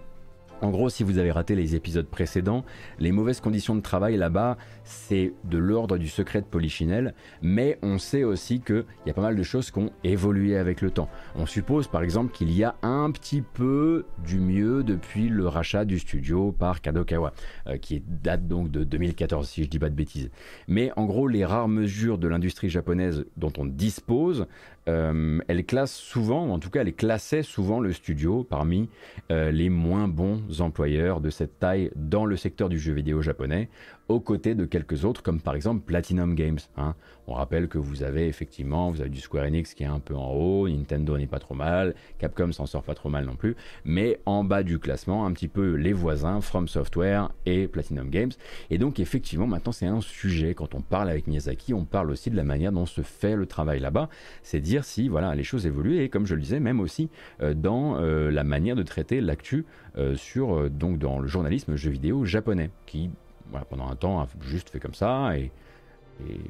[0.63, 2.65] En gros, si vous avez raté les épisodes précédents,
[2.99, 7.99] les mauvaises conditions de travail là-bas, c'est de l'ordre du secret de Polichinelle, mais on
[7.99, 11.09] sait aussi qu'il y a pas mal de choses qui ont évolué avec le temps.
[11.35, 15.85] On suppose par exemple qu'il y a un petit peu du mieux depuis le rachat
[15.85, 17.33] du studio par Kadokawa,
[17.67, 20.31] euh, qui date donc de 2014 si je dis pas de bêtises.
[20.69, 24.47] Mais en gros, les rares mesures de l'industrie japonaise dont on dispose
[24.89, 28.89] euh, elle classe souvent, ou en tout cas elle classait souvent le studio parmi
[29.31, 33.69] euh, les moins bons employeurs de cette taille dans le secteur du jeu vidéo japonais,
[34.09, 36.59] aux côtés de quelques autres, comme par exemple Platinum Games.
[36.77, 36.95] Hein.
[37.27, 40.15] On rappelle que vous avez effectivement, vous avez du Square Enix qui est un peu
[40.15, 43.57] en haut, Nintendo n'est pas trop mal, Capcom s'en sort pas trop mal non plus,
[43.85, 48.31] mais en bas du classement, un petit peu les voisins, From Software et Platinum Games.
[48.71, 52.31] Et donc effectivement, maintenant c'est un sujet, quand on parle avec Miyazaki, on parle aussi
[52.31, 54.09] de la manière dont se fait le travail là-bas,
[54.43, 57.09] c'est dire si voilà les choses évoluent, et comme je le disais, même aussi
[57.43, 59.65] euh, dans euh, la manière de traiter l'actu
[59.99, 63.11] euh, sur, donc dans le journalisme jeu vidéo japonais, qui
[63.69, 65.51] pendant un temps, a juste fait comme ça, et,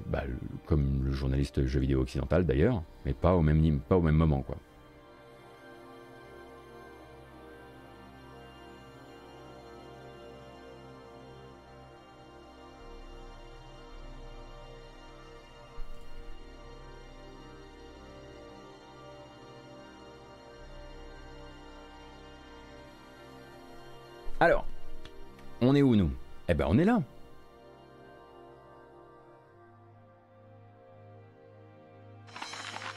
[0.06, 0.22] bah,
[0.66, 4.42] comme le journaliste jeu vidéo occidental d'ailleurs, mais pas au même, pas au même moment.
[4.42, 4.56] quoi.
[24.38, 24.66] Alors,
[25.62, 26.10] on est où nous?
[26.48, 27.02] Eh ben on est là.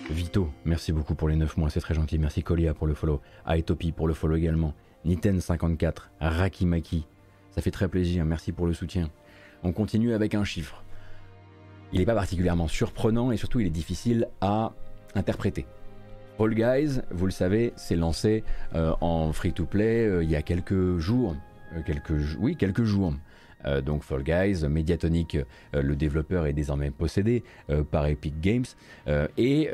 [0.10, 2.18] Vito, merci beaucoup pour les 9 mois, c'est très gentil.
[2.18, 3.22] Merci Colia pour le follow.
[3.46, 4.74] Aetopi pour le follow également.
[5.06, 7.06] Niten54, Rakimaki,
[7.52, 9.10] ça fait très plaisir, merci pour le soutien.
[9.64, 10.84] On continue avec un chiffre.
[11.94, 14.74] Il n'est pas particulièrement surprenant et surtout il est difficile à
[15.16, 15.66] interpréter.
[16.40, 20.98] All Guys, vous le savez, s'est lancé euh, en free-to-play euh, il y a quelques
[20.98, 21.36] jours.
[21.76, 21.82] Euh,
[22.40, 23.14] oui, quelques jours.
[23.66, 28.66] Euh, donc Fall Guys, Mediatonic, euh, le développeur est désormais possédé euh, par Epic Games.
[29.38, 29.70] et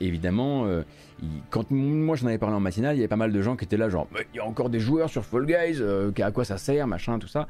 [0.00, 0.66] évidemment,
[1.50, 3.64] quand moi j'en avais parlé en matinale, il y avait pas mal de gens qui
[3.64, 5.82] étaient là, genre, il y a encore des joueurs sur Fall Guys,
[6.22, 7.48] à quoi ça sert, machin, tout ça.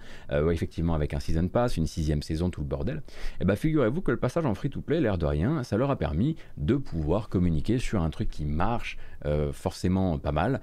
[0.51, 2.97] effectivement, avec un season pass, une sixième saison, tout le bordel.
[2.97, 3.01] Et
[3.41, 5.97] eh bah, ben, figurez-vous que le passage en free-to-play, l'air de rien, ça leur a
[5.97, 8.99] permis de pouvoir communiquer sur un truc qui marche
[9.53, 10.61] forcément pas mal.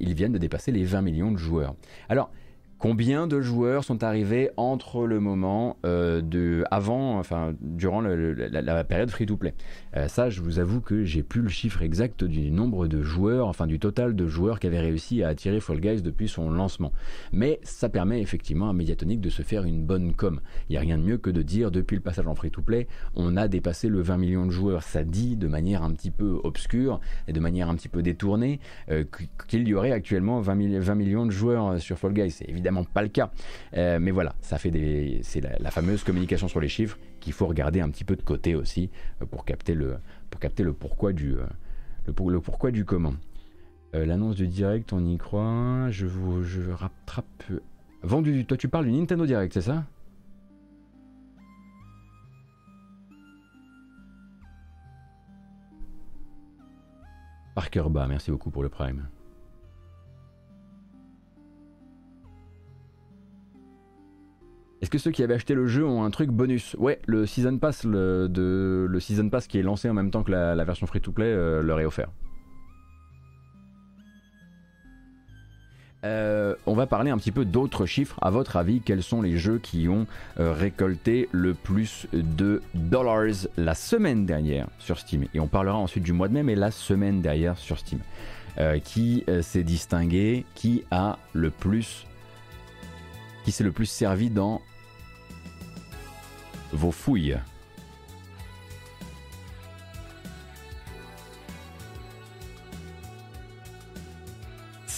[0.00, 1.74] ils viennent de dépasser les 20 millions de joueurs.
[2.08, 2.30] Alors,
[2.80, 9.10] Combien de joueurs sont arrivés entre le moment euh, de avant, enfin durant la, période
[9.10, 9.52] free-to-play
[9.98, 13.48] euh, Ça, je vous avoue que j'ai plus le chiffre exact du nombre de joueurs,
[13.48, 16.90] enfin du total de joueurs qui avaient réussi à attirer Fall Guys depuis son lancement.
[17.32, 20.40] Mais ça permet effectivement à Mediatonic de se faire une bonne com.
[20.70, 23.36] Il n'y a rien de mieux que de dire depuis le passage en free-to-play, on
[23.36, 24.84] a dépassé le 20 millions de joueurs.
[24.84, 28.58] Ça dit de manière un petit peu obscure et de manière un petit peu détournée
[28.90, 29.04] euh,
[29.48, 32.30] qu'il y aurait actuellement 20, 20 millions de joueurs sur Fall Guys.
[32.30, 33.30] C'est évidemment pas le cas.
[33.76, 37.46] Euh, mais voilà, ça fait des, c'est la, fameuse communication sur les chiffres qu'il faut
[37.46, 39.98] regarder un petit peu de côté aussi euh, pour capter le,
[40.30, 41.46] pour capter le pourquoi du, euh,
[42.06, 43.14] le, le pourquoi du comment.
[43.92, 45.90] L'annonce du direct, on y croit.
[45.90, 47.42] Je vous, je rattrape.
[48.02, 49.84] Vendu, toi tu parles du Nintendo Direct, c'est ça?
[57.56, 59.08] Parker Bas, merci beaucoup pour le Prime.
[64.90, 67.56] Est-ce que ceux qui avaient acheté le jeu ont un truc bonus Ouais, le Season
[67.58, 71.26] Pass, de, le Season Pass qui est lancé en même temps que la, version free-to-play
[71.26, 72.08] euh, leur est offert.
[76.04, 78.18] Euh, on va parler un petit peu d'autres chiffres.
[78.20, 80.08] À votre avis, quels sont les jeux qui ont
[80.40, 85.26] euh, récolté le plus de dollars la semaine dernière sur Steam?
[85.34, 88.00] Et on parlera ensuite du mois de mai, mais la semaine dernière sur Steam.
[88.82, 92.06] qui s'est distingué, qui a le plus,
[93.44, 94.60] qui s'est le plus servi dans
[96.72, 97.38] vos fouilles.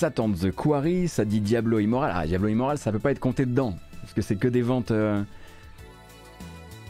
[0.03, 2.11] Satan The Quarry, ça dit Diablo Immoral.
[2.13, 3.77] Ah, Diablo Immoral, ça peut pas être compté dedans.
[4.01, 4.91] Parce que c'est que des ventes.
[4.91, 5.23] Euh,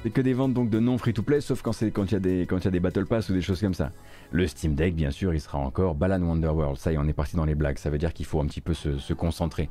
[0.02, 2.80] c'est que des ventes donc de non free-to-play, sauf quand il y, a des, y
[2.80, 3.90] Battle Pass ou des choses comme ça.
[4.30, 6.78] Le Steam Deck, bien sûr, il sera encore Balan Wonderworld.
[6.78, 7.76] Ça y est, on est parti dans les blagues.
[7.76, 9.68] Ça veut dire qu'il faut un petit peu se, concentrer.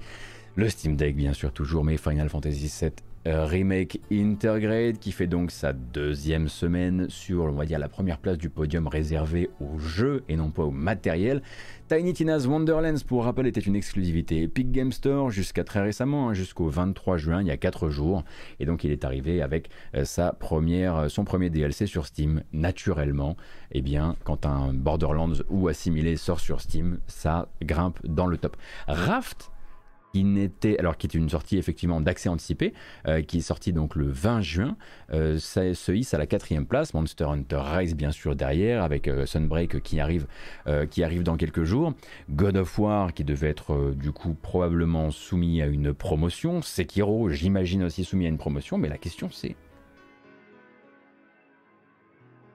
[0.55, 2.91] Le Steam Deck, bien sûr, toujours, mais Final Fantasy VII
[3.25, 8.37] remake Intergrade qui fait donc sa deuxième semaine sur, on va dire, la première place
[8.37, 11.41] du podium réservé au jeu et non pas au matériel.
[11.87, 16.33] Tiny Tina's Wonderlands, pour rappel, était une exclusivité Epic Game Store jusqu'à très récemment, hein,
[16.33, 18.23] jusqu'au 23 juin, il y a 4 jours.
[18.59, 22.43] Et donc il est arrivé avec euh, sa première, euh, son premier DLC sur Steam,
[22.53, 23.35] naturellement.
[23.71, 28.55] Eh bien, quand un Borderlands ou assimilé sort sur Steam, ça grimpe dans le top.
[28.87, 29.51] Raft
[30.13, 32.73] qui n'était alors qui était une sortie effectivement d'accès anticipé,
[33.07, 34.77] euh, qui est sorti donc le 20 juin,
[35.13, 36.93] euh, ça se hisse à la quatrième place.
[36.93, 40.27] Monster Hunter Rise bien sûr derrière, avec euh, Sunbreak qui arrive,
[40.89, 41.93] qui arrive dans quelques jours.
[42.29, 46.61] God of War qui devait être du coup probablement soumis à une promotion.
[46.61, 49.55] Sekiro, j'imagine aussi soumis à une promotion, mais la question c'est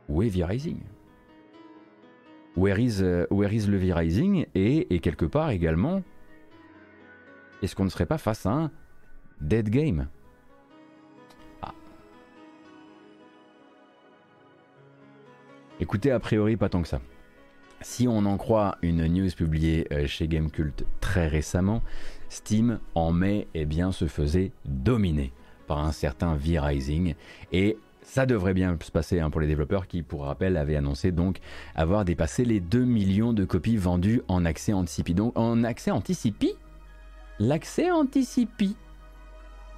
[0.09, 0.79] où est V-Rising
[2.57, 6.03] Where is, where is le V-Rising et, et quelque part également
[7.63, 8.71] est-ce qu'on ne serait pas face à un
[9.41, 10.09] dead game?
[11.63, 11.73] Ah.
[15.81, 17.01] Écoutez, a priori, pas tant que ça.
[17.83, 21.83] Si on en croit une news publiée euh, chez Gamecult très récemment,
[22.29, 25.33] Steam en mai eh bien, se faisait dominer
[25.67, 27.15] par un certain V-Rising
[27.53, 31.11] et ça devrait bien se passer hein, pour les développeurs qui, pour rappel, avaient annoncé
[31.11, 31.39] donc
[31.75, 35.13] avoir dépassé les 2 millions de copies vendues en accès anticipé.
[35.13, 36.55] Donc en accès anticipé
[37.39, 38.71] l'accès anticipé.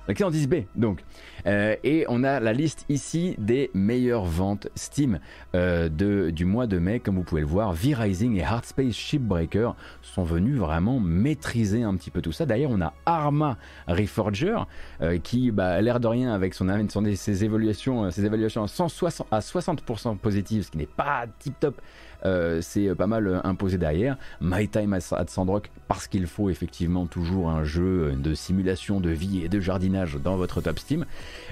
[0.09, 1.05] L'accès anticipé, donc.
[1.47, 5.21] Euh, et on a la liste ici des meilleures ventes Steam
[5.55, 5.91] euh,
[6.31, 6.99] du mois de mai.
[6.99, 12.11] Comme vous pouvez le voir, V-Rising et Heartspace Shipbreaker sont venus vraiment maîtriser un petit
[12.11, 12.47] peu tout ça.
[12.47, 14.57] D'ailleurs, on a Arma Reforger
[15.03, 20.71] euh, qui, bah, l'air de rien, avec ses évaluations, à, 160, à 60% positives, ce
[20.71, 21.83] qui n'est pas tip top
[22.25, 24.17] euh, c'est pas mal euh, imposé derrière.
[24.41, 29.45] My Time at Sandrock, parce qu'il faut effectivement toujours un jeu de simulation de vie
[29.45, 31.05] et de jardinage dans votre top Steam.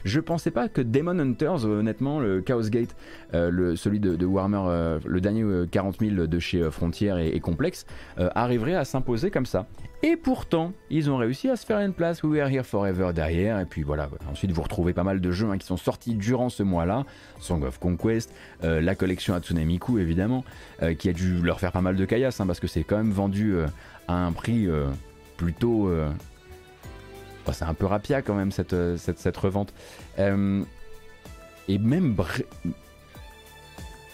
[0.04, 2.96] Je pensais pas que Demon Hunters, honnêtement, le Chaos Gate,
[3.34, 8.74] euh, celui de, Warmer, le dernier 40 000 de chez Frontier et, et Complex, arriverait
[8.74, 9.66] à s'imposer comme ça.
[10.02, 13.58] Et pourtant, ils ont réussi à se faire une place We Are Here Forever derrière.
[13.60, 16.48] Et puis voilà, ensuite vous retrouvez pas mal de jeux hein, qui sont sortis durant
[16.48, 17.04] ce mois-là.
[17.40, 18.32] Song of Conquest,
[18.62, 20.44] euh, la collection Hatsune Miku évidemment,
[20.82, 22.98] euh, qui a dû leur faire pas mal de caillasse hein, parce que c'est quand
[22.98, 23.66] même vendu euh,
[24.06, 24.68] à un prix
[25.36, 25.90] plutôt...
[27.52, 29.72] c'est un peu rapia quand même cette, cette, cette revente.
[30.18, 32.16] et même...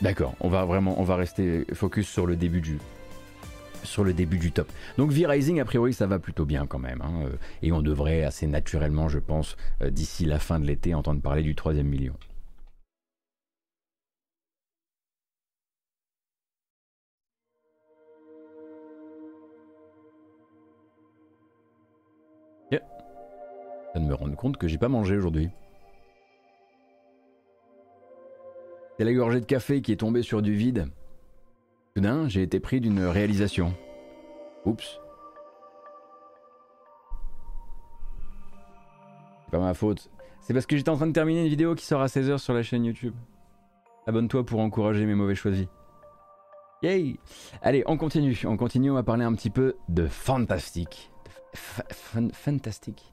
[0.01, 2.79] D'accord, on va vraiment on va rester focus sur le début du,
[3.85, 4.71] sur le début du top.
[4.99, 7.03] Donc V-Rising, a priori, ça va plutôt bien quand même.
[7.03, 10.95] Hein, euh, et on devrait assez naturellement, je pense, euh, d'ici la fin de l'été,
[10.95, 12.14] entendre parler du troisième million.
[23.95, 25.51] Viens de me rendre compte que j'ai pas mangé aujourd'hui.
[28.97, 30.88] C'est la gorgée de café qui est tombée sur du vide.
[31.94, 33.74] Soudain, j'ai été pris d'une réalisation.
[34.64, 34.98] Oups.
[39.44, 40.11] C'est pas ma faute.
[40.40, 42.55] C'est parce que j'étais en train de terminer une vidéo qui sort à 16h sur
[42.55, 43.14] la chaîne YouTube.
[44.07, 45.67] Abonne-toi pour encourager mes mauvais choisis.
[46.83, 47.19] Yay
[47.60, 48.40] Allez, on continue.
[48.46, 51.12] On continue, on va parler un petit peu de fantastique.
[51.52, 53.12] Fantastique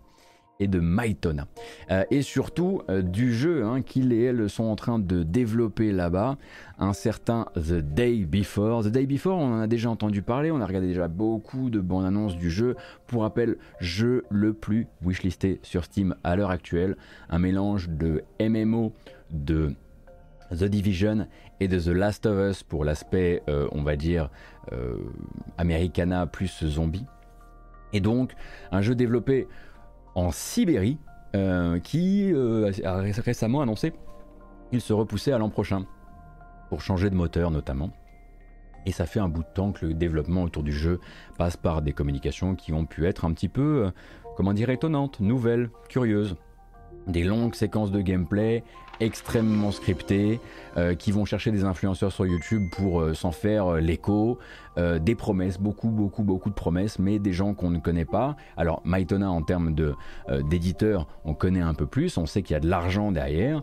[0.59, 1.47] et de Maitona.
[1.89, 5.91] Euh, et surtout euh, du jeu hein, qu'ils et elles sont en train de développer
[5.91, 6.37] là-bas,
[6.79, 8.83] un certain The Day Before.
[8.83, 11.79] The Day Before, on en a déjà entendu parler, on a regardé déjà beaucoup de
[11.79, 12.75] bandes annonces du jeu.
[13.07, 16.97] Pour rappel, jeu le plus wishlisté sur Steam à l'heure actuelle,
[17.29, 18.91] un mélange de MMO,
[19.31, 19.73] de
[20.51, 21.27] The Division
[21.61, 24.29] et de The Last of Us pour l'aspect, euh, on va dire,
[25.57, 27.05] Americana plus zombie.
[27.91, 28.33] Et donc,
[28.71, 29.47] un jeu développé
[30.19, 30.97] en Sibérie,
[31.83, 32.33] qui
[32.83, 33.93] a récemment annoncé
[34.69, 35.85] qu'il se repoussait à l'an prochain
[36.69, 37.91] pour changer de moteur notamment.
[38.85, 40.99] Et ça fait un bout de temps que le développement autour du jeu
[41.37, 43.91] passe par des communications qui ont pu être un petit peu, euh,
[44.37, 46.35] comment dire, étonnantes, nouvelles, curieuses.
[47.09, 48.63] Des longues séquences de gameplay
[49.01, 50.41] extrêmement scriptées,
[50.75, 54.37] euh, qui vont chercher des influenceurs sur YouTube pour euh, s'en faire l'écho,
[55.01, 58.37] des promesses, beaucoup, beaucoup, beaucoup de promesses, mais des gens qu'on ne connaît pas.
[58.55, 59.75] Alors, Maitona, en termes
[60.43, 63.61] d'éditeur, on connaît un peu plus, on sait qu'il y a de l'argent derrière,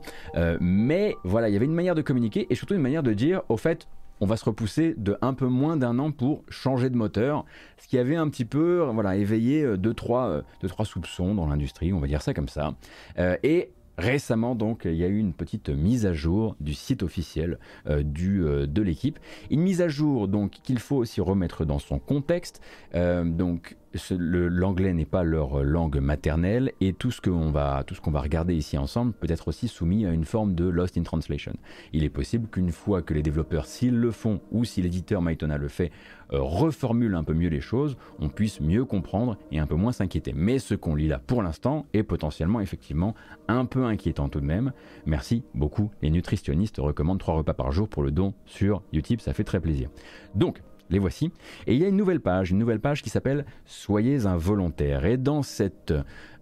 [0.60, 3.40] mais voilà, il y avait une manière de communiquer et surtout une manière de dire,
[3.48, 3.88] au fait,
[4.20, 7.44] on va se repousser de un peu moins d'un an pour changer de moteur,
[7.78, 10.84] ce qui avait un petit peu voilà, éveillé 2-3 euh, deux, trois, euh, deux, trois
[10.84, 12.74] soupçons dans l'industrie, on va dire ça comme ça.
[13.18, 17.02] Euh, et Récemment, donc, il y a eu une petite mise à jour du site
[17.02, 17.58] officiel
[17.88, 19.18] du, de l'équipe.
[19.50, 22.60] Une mise à jour donc qu'il faut aussi remettre dans son contexte.
[22.92, 23.78] donc,
[24.10, 29.12] l'anglais n'est pas leur langue maternelle et tout ce qu'on va, va regarder ici ensemble
[29.12, 31.54] peut être aussi soumis à une forme de lost in translation.
[31.92, 35.58] Il est possible qu'une fois que les développeurs, s'ils le font ou si l'éditeur Maitona
[35.58, 35.90] le fait,
[36.32, 39.92] euh, reformule un peu mieux les choses, on puisse mieux comprendre et un peu moins
[39.92, 40.32] s'inquiéter.
[40.34, 43.14] Mais ce qu'on lit là pour l'instant est potentiellement effectivement
[43.48, 44.72] un peu inquiétant tout de même.
[45.06, 45.90] Merci beaucoup.
[46.02, 49.60] Les nutritionnistes recommandent trois repas par jour pour le don sur YouTube, ça fait très
[49.60, 49.88] plaisir.
[50.34, 51.30] Donc, les voici.
[51.66, 55.04] Et il y a une nouvelle page, une nouvelle page qui s'appelle Soyez un volontaire.
[55.04, 55.92] Et dans cette,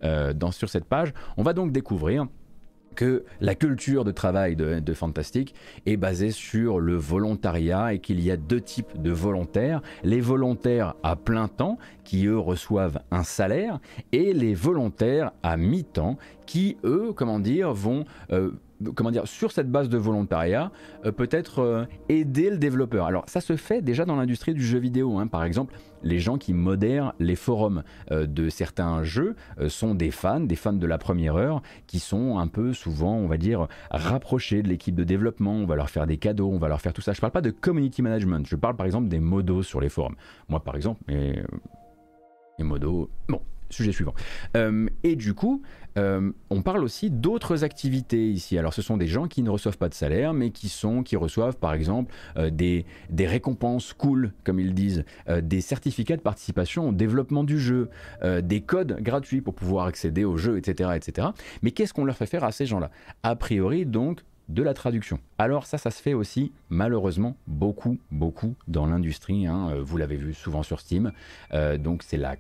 [0.03, 2.27] euh, dans, sur cette page, on va donc découvrir
[2.95, 8.21] que la culture de travail de, de, Fantastic est basée sur le volontariat et qu'il
[8.21, 9.83] y a deux types de volontaires.
[10.03, 13.81] Les volontaires à plein temps, qui eux reçoivent un salaire,
[14.13, 16.17] et les volontaires à mi-temps,
[16.47, 18.51] qui eux, comment dire, vont euh,
[18.95, 20.71] comment dire, sur cette base de volontariat,
[21.05, 23.07] euh, peut-être euh, aider le développeur.
[23.07, 25.19] Alors ça se fait déjà dans l'industrie du jeu vidéo.
[25.19, 25.27] Hein.
[25.27, 29.37] Par exemple, les gens qui modèrent les forums de certains jeux
[29.69, 33.27] sont des fans, des fans de la première heure, qui sont un peu souvent, on
[33.27, 35.53] va dire, rapprochés de l'équipe de développement.
[35.53, 37.13] On va leur faire des cadeaux, on va leur faire tout ça.
[37.13, 39.89] Je ne parle pas de community management, je parle par exemple des modos sur les
[39.89, 40.17] forums.
[40.49, 41.43] Moi par exemple, mes,
[42.59, 43.09] mes modos...
[43.29, 43.41] Bon,
[43.71, 44.15] sujet suivant.
[45.03, 45.63] et du coup,
[45.97, 48.59] euh, on parle aussi d'autres activités ici.
[48.59, 51.17] Alors ce sont des gens qui ne reçoivent pas de salaire, mais qui sont, qui
[51.17, 56.23] reçoivent par exemple euh, des, des, récompenses cool, comme ils disent, euh, des certificats de
[56.23, 57.89] participation au développement du jeu,
[58.43, 61.29] des codes gratuits pour pouvoir accéder au jeu, etc., etc.
[61.63, 62.91] Mais qu'est-ce qu'on leur fait faire à ces gens-là?
[63.23, 65.19] A priori, donc, de la traduction.
[65.39, 69.47] Alors ça, ça se fait aussi malheureusement beaucoup, beaucoup dans l'industrie.
[69.47, 69.71] Hein.
[69.71, 71.13] Euh, vous l'avez vu souvent sur Steam.
[71.53, 72.37] Euh, donc c'est la,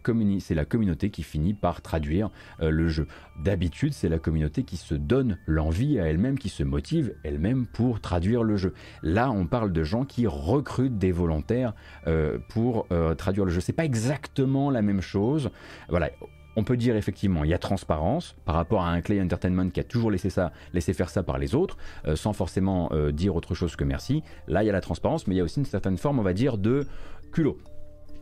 [0.51, 2.31] la, communauté qui finit par traduire
[2.61, 3.07] euh, le jeu.
[3.43, 8.01] D'habitude, c'est la communauté qui se donne l'envie à elle-même, qui se motive elle-même pour
[8.01, 8.75] traduire le jeu.
[9.03, 11.75] Là, on parle de gens qui recrutent des volontaires
[12.49, 12.87] pour
[13.17, 13.61] traduire le jeu.
[13.61, 15.51] C'est pas exactement la même chose.
[15.89, 16.11] Voilà
[16.57, 19.81] on peut dire effectivement, il y a transparence par rapport à un Clay Entertainment qui
[19.81, 21.77] a toujours laissé ça, laissé faire ça par les autres,
[22.07, 24.23] euh, sans forcément euh, dire autre chose que merci.
[24.49, 26.23] Là, il y a la transparence, mais il y a aussi une certaine forme, on
[26.23, 26.87] va dire, de
[27.33, 27.59] culot.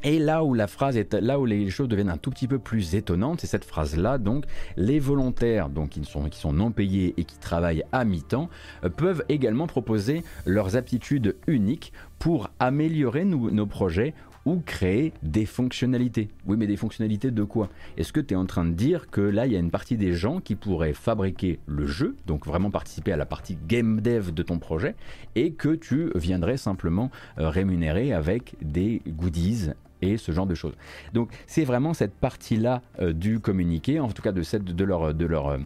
[0.04, 2.58] Et là où la phrase est, là où les choses deviennent un tout petit peu
[2.58, 4.18] plus étonnantes, c'est cette phrase-là.
[4.18, 8.48] Donc, les volontaires, donc qui sont, qui sont non payés et qui travaillent à mi-temps,
[8.82, 14.14] euh, peuvent également proposer leurs aptitudes uniques pour améliorer nos projets
[14.44, 16.28] ou créer des fonctionnalités.
[16.46, 17.68] Oui, mais des fonctionnalités de quoi?
[17.96, 19.96] Est-ce que tu es en train de dire que là, il y a une partie
[19.96, 24.32] des gens qui pourraient fabriquer le jeu, donc vraiment participer à la partie game dev
[24.32, 24.94] de ton projet,
[25.36, 29.70] et que tu viendrais simplement euh, rémunérer avec des goodies
[30.00, 30.74] et ce genre de choses?
[31.14, 35.14] Donc c'est vraiment cette partie-là euh, du communiqué, en tout cas de, cette, de, leur,
[35.14, 35.56] de, leur,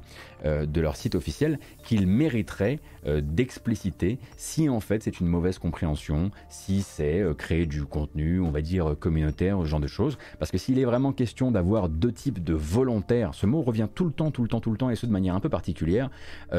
[0.47, 5.59] euh, de leur site officiel, qu'ils mériteraient euh, d'expliciter si en fait c'est une mauvaise
[5.59, 10.19] compréhension, si c'est créer du contenu, on va dire communautaire, ce genre de choses.
[10.39, 14.05] Parce que s'il est vraiment question d'avoir deux types de volontaires, ce mot revient tout
[14.05, 16.11] le temps, tout le temps, tout le temps, et ce de manière un peu particulière,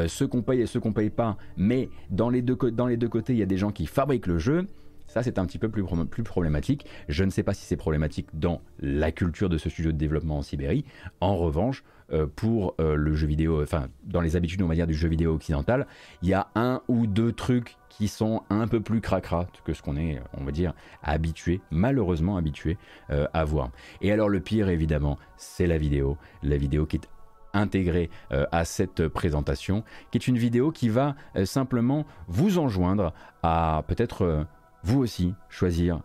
[0.08, 3.10] ceux qu'on paye et ceux qu'on paye pas, mais dans les, deux, dans les deux
[3.10, 4.68] côtés, il y a des gens qui fabriquent le jeu.
[5.08, 6.86] Ça, c'est un petit peu plus, plus, problématique.
[7.08, 10.40] Je ne sais pas si c'est problématique dans la culture de ce studio de développement
[10.40, 10.84] en Sibérie.
[11.22, 11.97] En revanche, euh,
[12.36, 15.34] pour euh, le jeu vidéo, enfin, dans les habitudes, on va dire, du jeu vidéo
[15.34, 15.88] occidental,
[16.22, 19.82] il y a un ou deux trucs qui sont un peu plus cracra que ce
[19.82, 22.78] qu'on est, on va dire, habitué, malheureusement habitué
[23.10, 23.72] euh, à voir.
[24.02, 26.18] Et alors, le pire, évidemment, c'est la vidéo.
[26.44, 27.10] La vidéo qui est
[27.54, 34.46] intégrée à cette présentation, qui est une vidéo qui va simplement vous enjoindre à peut-être
[34.84, 36.02] vous aussi choisir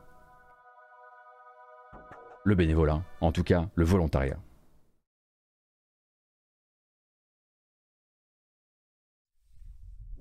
[2.44, 4.38] le bénévolat, en tout cas le volontariat.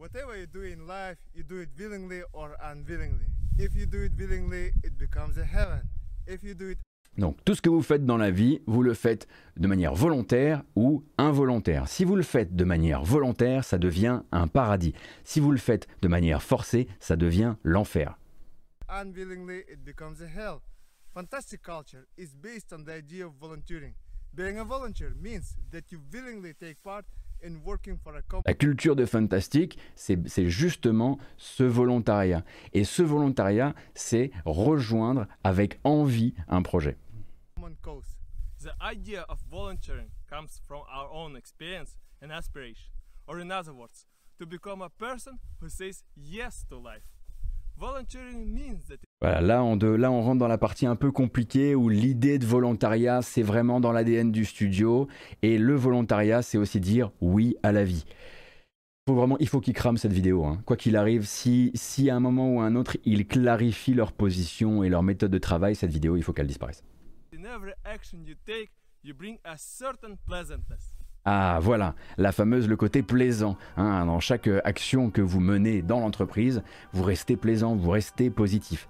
[0.02, 3.28] Whatever you do in life, you do it willingly or unwillingly.
[3.60, 5.84] If you do it willingly, it becomes a heaven.
[6.26, 6.80] If you do it
[7.20, 9.28] Donc tout ce que vous faites dans la vie, vous le faites
[9.58, 11.88] de manière volontaire ou involontaire.
[11.88, 14.96] Si vous le faites de manière volontaire, ça devient un paradis.
[15.24, 18.18] Si vous le faites de manière forcée, ça devient l'enfer.
[18.90, 20.64] unwillingly it becomes a hell.
[21.14, 23.94] Fantastic culture is based on the idea of volunteering.
[24.34, 27.06] Being a volunteer means that you willingly take part
[28.46, 32.44] La culture de Fantastic, c'est justement ce volontariat.
[32.74, 36.98] Et ce volontariat, c'est rejoindre avec envie un projet.
[38.64, 42.92] The idea of volunteering comes from our own experience and aspiration,
[43.26, 44.06] or in other words,
[44.38, 47.10] to become a person who says yes to life.
[47.76, 51.90] Volunteering means that Voilà, là on, de, rentre dans la partie un peu compliquée où
[51.90, 55.08] l'idée de volontariat, c'est vraiment dans l'ADN du studio.
[55.44, 58.06] Et le volontariat, c'est aussi dire oui à la vie.
[59.08, 60.46] Faut vraiment, il faut qu'ils crament cette vidéo.
[60.46, 60.62] hein.
[60.66, 64.12] Quoi qu'il arrive, si, si à un moment ou à un autre, ils clarifient leur
[64.12, 66.84] position et leur méthode de travail, cette vidéo, il faut qu'elle disparaisse.
[67.34, 68.70] in every action you take,
[69.04, 70.94] you bring a certain pleasantness.
[71.26, 73.56] Ah voilà, la fameuse le côté plaisant.
[73.78, 74.06] hein.
[74.06, 76.64] Dans chaque euh, action que vous menez dans l'entreprise,
[76.94, 78.88] vous restez plaisant, vous restez positif.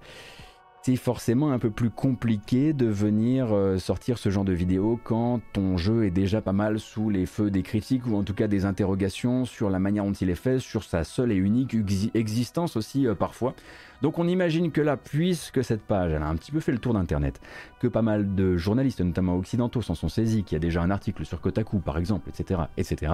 [0.84, 5.40] C'est forcément un peu plus compliqué de venir euh, sortir ce genre de vidéo quand
[5.52, 8.48] ton jeu est déjà pas mal sous les feux des critiques ou en tout cas
[8.48, 12.10] des interrogations sur la manière dont il est fait, sur sa seule et unique exi-
[12.14, 13.54] existence aussi euh, parfois.
[14.02, 16.92] Donc on imagine que là, puisque cette page a un petit peu fait le tour
[16.92, 17.40] d'internet,
[17.78, 20.90] que pas mal de journalistes, notamment occidentaux, s'en sont saisis, qu'il y a déjà un
[20.90, 23.12] article sur Kotaku par exemple, etc., etc.,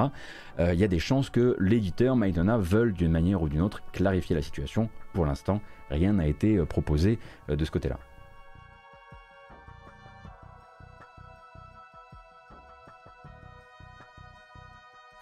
[0.59, 3.83] euh, il y a des chances que l'éditeur Maitona veuille d'une manière ou d'une autre
[3.93, 4.89] clarifier la situation.
[5.13, 5.61] Pour l'instant,
[5.91, 7.19] rien n'a été euh, proposé
[7.51, 7.99] euh, de ce côté-là.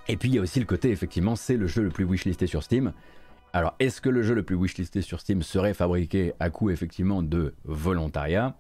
[0.09, 2.47] Et puis il y a aussi le côté, effectivement, c'est le jeu le plus wishlisté
[2.47, 2.93] sur Steam.
[3.57, 7.23] Alors, est-ce que le jeu le plus wishlisté sur Steam serait fabriqué à coup, effectivement,
[7.23, 8.55] de volontariat?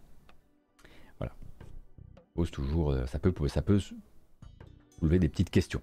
[1.19, 1.35] Voilà.
[2.33, 3.79] Pose toujours, euh, ça peut, ça peut
[4.99, 5.83] soulever des petites questions.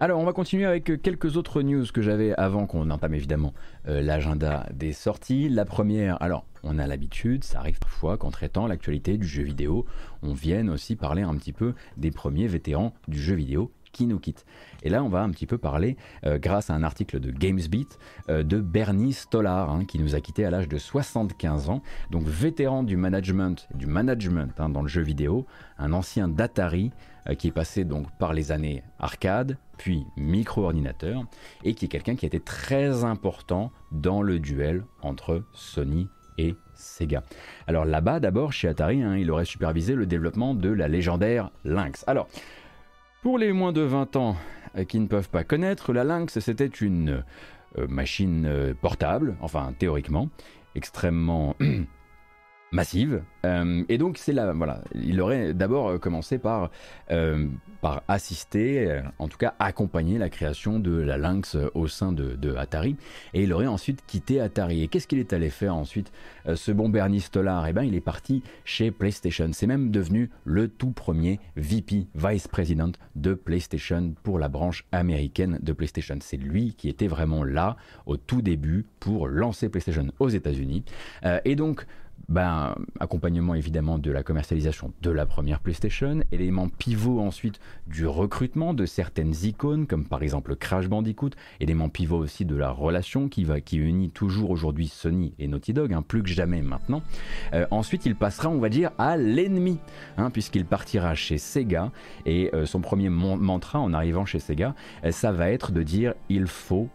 [0.00, 3.54] Alors, on va continuer avec euh, quelques autres news que j'avais avant qu'on entame évidemment
[3.86, 5.48] euh, l'agenda des sorties.
[5.48, 9.86] La première, alors, on a l'habitude, ça arrive parfois qu'en traitant l'actualité du jeu vidéo,
[10.22, 14.18] on vienne aussi parler un petit peu des premiers vétérans du jeu vidéo qui nous
[14.18, 14.44] quittent.
[14.82, 17.98] Et là, on va un petit peu parler, euh, grâce à un article de GamesBeat,
[18.28, 21.80] euh, de Bernie Stolar, hein, qui nous a quittés à l'âge de 75 ans,
[22.10, 25.46] donc vétéran du management, du management hein, dans le jeu vidéo,
[25.78, 26.90] un ancien d'Atari,
[27.28, 31.24] euh, qui est passé donc par les années arcade, puis micro-ordinateur,
[31.62, 36.56] et qui est quelqu'un qui a été très important dans le duel entre Sony et
[36.74, 37.22] Sega.
[37.68, 42.04] Alors là-bas, d'abord, chez Atari, hein, il aurait supervisé le développement de la légendaire Lynx.
[42.08, 42.28] Alors,
[43.24, 44.36] pour les moins de 20 ans
[44.76, 47.24] euh, qui ne peuvent pas connaître, la Lynx, c'était une
[47.78, 50.28] euh, machine euh, portable, enfin théoriquement,
[50.74, 51.56] extrêmement
[52.74, 53.22] massive.
[53.44, 56.70] Euh, et donc c'est là, voilà, il aurait d'abord commencé par,
[57.10, 57.46] euh,
[58.08, 62.96] assister, euh, en tout cas accompagner la création de la Lynx au sein de, Atari,
[63.32, 64.82] et il aurait ensuite quitté Atari.
[64.82, 66.12] Et qu'est-ce qu'il est allé faire ensuite,
[66.54, 69.50] ce bon Bernie Stolar Eh ben, il est parti chez PlayStation.
[69.52, 75.58] C'est même devenu le tout premier VP, Vice President de PlayStation pour la branche américaine
[75.62, 76.16] de PlayStation.
[76.20, 80.84] C'est lui qui était vraiment là au tout début pour lancer PlayStation aux États-Unis.
[81.44, 81.86] Et donc
[82.28, 88.74] ben, accompagnement évidemment de la commercialisation de la première PlayStation, élément pivot ensuite du recrutement
[88.74, 93.44] de certaines icônes comme par exemple Crash Bandicoot, élément pivot aussi de la relation qui,
[93.44, 97.02] va, qui unit toujours aujourd'hui Sony et Naughty Dog, hein, plus que jamais maintenant.
[97.52, 99.78] Euh, ensuite il passera on va dire à l'ennemi,
[100.16, 101.92] hein, puisqu'il partira chez Sega
[102.26, 106.14] et euh, son premier mantra en arrivant chez Sega, euh, ça va être de dire
[106.28, 106.88] il faut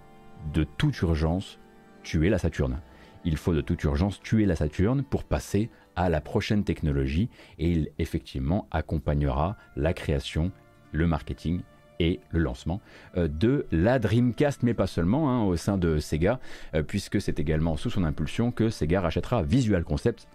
[0.53, 1.59] de toute urgence
[2.03, 2.79] tuer la Saturne
[3.25, 7.69] il faut de toute urgence tuer la Saturne pour passer à la prochaine technologie et
[7.69, 10.51] il effectivement accompagnera la création,
[10.91, 11.61] le marketing
[11.99, 12.81] et le lancement
[13.17, 16.39] euh, de la Dreamcast, mais pas seulement hein, au sein de Sega,
[16.73, 20.27] euh, puisque c'est également sous son impulsion que Sega rachètera Visual Concepts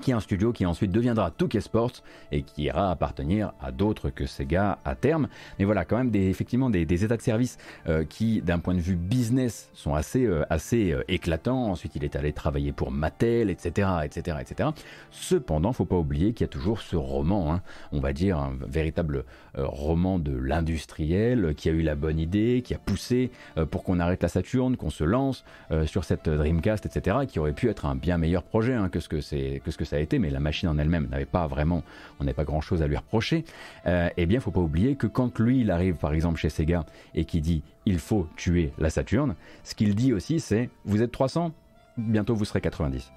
[0.00, 4.10] qui est un studio qui ensuite deviendra 2K Sports et qui ira appartenir à d'autres
[4.10, 5.28] que Sega à terme.
[5.58, 8.96] Mais voilà, quand même effectivement des, états de service euh, qui, d'un point de vue
[8.96, 11.70] business, sont assez, euh, assez euh, éclatants.
[11.70, 14.70] Ensuite, il est allé travailler pour Mattel, etc., etc., etc.
[15.10, 18.54] Cependant, faut pas oublier qu'il y a toujours ce roman, hein, on va dire un
[18.68, 19.24] véritable
[19.54, 23.30] roman de l'industriel qui a eu la bonne idée, qui a poussé
[23.70, 25.44] pour qu'on arrête la Saturne, qu'on se lance
[25.86, 29.08] sur cette Dreamcast, etc., qui aurait pu être un bien meilleur projet hein, que ce
[29.08, 31.46] que c'est que ce que ça a été, mais la machine en elle-même n'avait pas
[31.46, 31.82] vraiment,
[32.20, 33.44] on n'avait pas grand-chose à lui reprocher.
[33.86, 36.84] Euh, eh bien, faut pas oublier que quand lui, il arrive par exemple chez Sega
[37.14, 39.34] et qui dit il faut tuer la Saturne,
[39.64, 41.52] ce qu'il dit aussi c'est vous êtes 300
[41.96, 43.12] bientôt vous serez 90.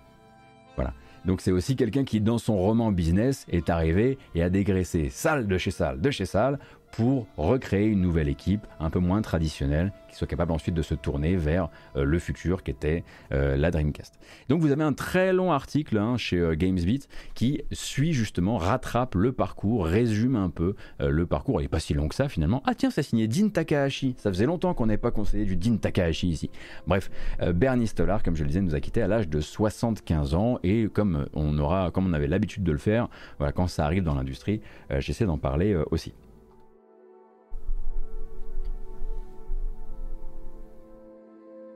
[0.76, 0.94] Voilà.
[1.26, 5.48] Donc c'est aussi quelqu'un qui, dans son roman business, est arrivé et a dégraissé salle
[5.48, 6.60] de chez salle de chez salle
[6.92, 10.96] pour recréer une nouvelle équipe un peu moins traditionnelle qui soit capable ensuite de se
[10.96, 14.20] tourner vers euh, le futur qui était euh, la Dreamcast.
[14.50, 19.16] Donc vous avez un très long article hein, chez euh, GamesBeat qui suit justement, rattrape
[19.16, 21.62] le parcours, résume un peu le parcours.
[21.62, 22.62] Il n'est pas si long que ça finalement.
[22.66, 24.16] Ah tiens, c'est signé Din Takahashi.
[24.18, 26.50] Ça faisait longtemps qu'on n'avait pas conseillé du Din Takahashi ici.
[26.88, 27.10] Bref,
[27.54, 30.88] Bernie Stolar, comme je le disais, nous a quitté à l'âge de 75 ans et
[30.88, 34.16] comme on aura, comme on avait l'habitude de le faire, voilà, quand ça arrive dans
[34.16, 34.62] l'industrie,
[35.00, 36.14] j'essaie d'en parler aussi.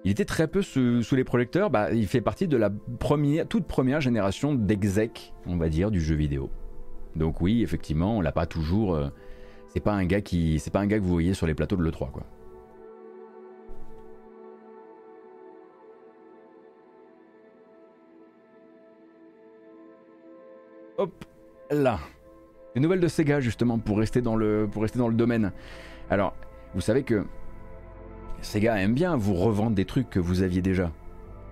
[0.05, 1.69] Il était très peu sous, les projecteurs.
[1.69, 6.01] Bah, il fait partie de la première, toute première génération d'exec, on va dire, du
[6.01, 6.49] jeu vidéo.
[7.15, 8.95] Donc oui, effectivement, on l'a pas toujours.
[8.95, 9.09] Euh,
[9.69, 11.77] c'est pas un gars qui, c'est pas un gars que vous voyez sur les plateaux
[11.77, 12.23] de le 3 quoi.
[20.97, 21.25] Hop,
[21.71, 21.99] là.
[22.75, 25.51] Des nouvelles de Sega justement pour rester dans le, pour rester dans le domaine.
[26.09, 26.35] Alors,
[26.75, 27.23] vous savez que
[28.43, 30.91] Sega aime bien vous revendre des trucs que vous aviez déjà.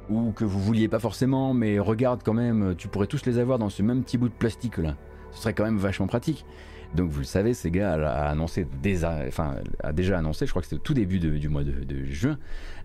[0.09, 3.57] Ou que vous vouliez pas forcément, mais regarde quand même, tu pourrais tous les avoir
[3.57, 4.95] dans ce même petit bout de plastique là.
[5.31, 6.45] Ce serait quand même vachement pratique.
[6.95, 9.11] Donc vous le savez, Sega a, annoncé, déjà
[10.17, 12.37] annoncé, je crois que c'était au tout début du mois de, juin,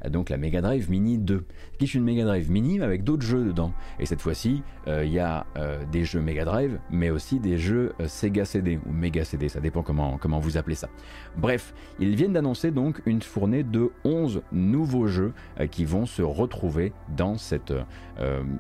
[0.08, 1.44] donc la Mega Drive Mini 2,
[1.78, 3.72] qui est une Mega Drive Mini avec d'autres jeux dedans.
[3.98, 7.58] Et cette fois-ci, euh, il y a euh, des jeux Mega Drive, mais aussi des
[7.58, 10.88] jeux euh, Sega CD ou Mega CD, ça dépend comment, comment vous appelez ça.
[11.36, 15.32] Bref, ils viennent d'annoncer donc une fournée de 11 nouveaux jeux
[15.70, 17.72] qui vont se retrouver dans cette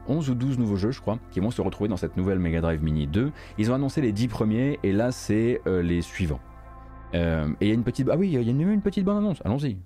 [0.08, 2.60] 11 ou 12 nouveaux jeux, je crois, qui vont se retrouver dans cette nouvelle Mega
[2.60, 3.30] Drive Mini 2.
[3.58, 6.39] Ils ont annoncé les 10 premiers et là c'est les suivants.
[7.13, 7.17] et
[7.61, 9.41] il y a une petite ah oui, il y a une, une petite bonne annonce.
[9.43, 9.77] Allons-y.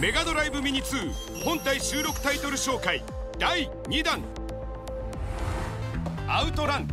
[0.00, 3.02] メガドライブミニ2本体収録タイトル紹介
[3.36, 4.22] 第2弾
[6.28, 6.88] アウトラン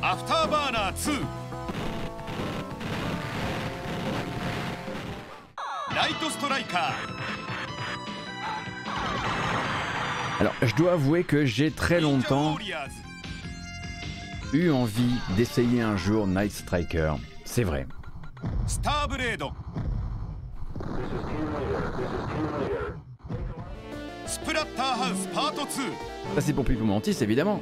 [0.00, 1.26] アフターバーナー2
[5.94, 7.41] ライトストライカー
[10.39, 12.57] alors, je dois avouer que j'ai très longtemps
[14.53, 17.15] eu envie d'essayer un jour Night Striker.
[17.43, 17.87] C'est vrai.
[18.67, 19.43] Star Blade.
[24.25, 25.61] Splatterhouse Part 2.
[26.35, 27.61] Ça c'est pour Pipo Mantis évidemment.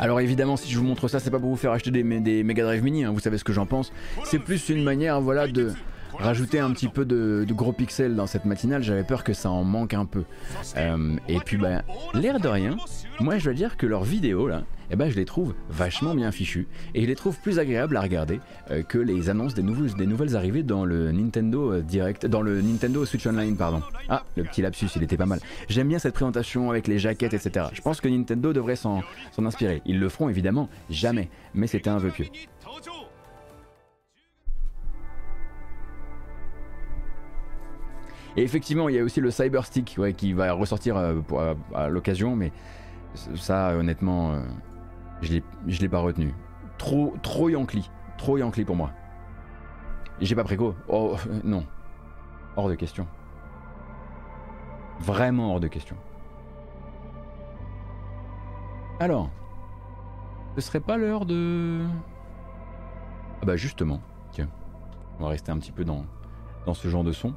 [0.00, 2.42] Alors évidemment, si je vous montre ça, c'est pas pour vous faire acheter des, des
[2.42, 3.92] Mega Drive Mini, hein, vous savez ce que j'en pense.
[4.24, 5.72] C'est plus une manière, voilà, de
[6.18, 8.82] rajouter un petit peu de, gros pixels dans cette matinale.
[8.82, 10.24] J'avais peur que ça en manque un peu.
[10.76, 11.82] Euh, et puis, bah,
[12.14, 12.76] l'air de rien,
[13.20, 16.30] moi je dois dire que leurs vidéos là, eh ben, je les trouve vachement bien
[16.32, 20.06] fichues et je les trouve plus agréables à regarder euh, que les annonces des, des
[20.06, 23.82] nouvelles arrivées dans le Nintendo euh, Direct, dans le Nintendo Switch Online, pardon.
[24.08, 25.40] Ah, le petit lapsus, il était pas mal.
[25.68, 27.66] J'aime bien cette présentation avec les jaquettes, etc.
[27.72, 29.02] Je pense que Nintendo devrait s'en
[29.38, 29.82] inspirer.
[29.86, 32.26] Ils le feront évidemment jamais, mais c'était un vœu pieux.
[38.36, 42.34] Et effectivement, il y a aussi le Cyber Stick qui va ressortir euh, à, l'occasion,
[42.34, 42.50] mais
[43.36, 44.42] ça, honnêtement,
[45.22, 46.34] je ne l'ai pas retenu.
[46.78, 47.90] Trop, trop Yankee.
[48.18, 48.90] Trop Yankee pour moi.
[50.20, 50.74] J'ai pas préco.
[50.88, 51.64] Oh, euh, non.
[52.56, 53.06] Hors de question.
[55.00, 55.96] Vraiment hors de question.
[59.00, 59.28] Alors,
[60.54, 61.84] ce serait pas l'heure de...
[63.42, 64.00] Ah bah justement,
[64.30, 64.48] tiens,
[65.18, 66.04] on va rester un petit peu dans,
[66.64, 67.34] dans ce genre de son.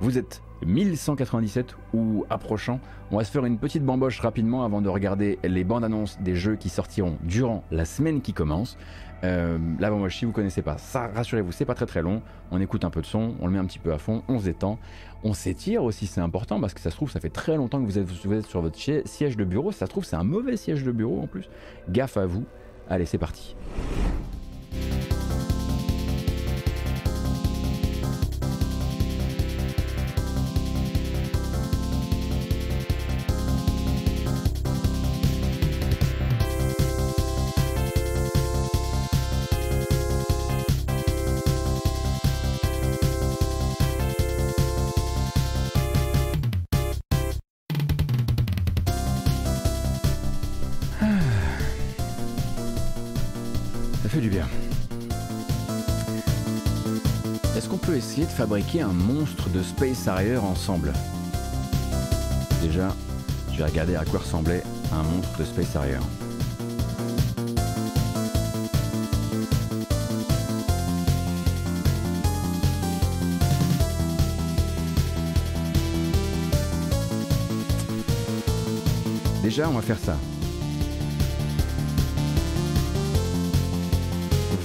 [0.00, 2.80] Vous êtes 1197 ou approchant.
[3.10, 6.34] On va se faire une petite bamboche rapidement avant de regarder les bandes annonces des
[6.34, 8.76] jeux qui sortiront durant la semaine qui commence.
[9.24, 12.20] Euh, la bamboche, si vous connaissez pas, ça rassurez-vous, c'est pas très très long.
[12.50, 14.38] On écoute un peu de son, on le met un petit peu à fond, on
[14.38, 14.78] se détend.
[15.22, 17.86] On s'étire aussi, c'est important parce que ça se trouve, ça fait très longtemps que
[17.86, 19.72] vous êtes, vous êtes sur votre siège de bureau.
[19.72, 21.48] Ça se trouve, c'est un mauvais siège de bureau en plus.
[21.88, 22.44] Gaffe à vous.
[22.90, 23.56] Allez, c'est parti.
[58.44, 60.92] Fabriquer un monstre de Space Harrier ensemble
[62.60, 62.94] Déjà,
[63.50, 65.96] je vais regarder à quoi ressemblait un monstre de Space Harrier.
[79.42, 80.18] Déjà, on va faire ça.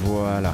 [0.04, 0.54] Voilà.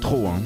[0.00, 0.40] Trop, hein.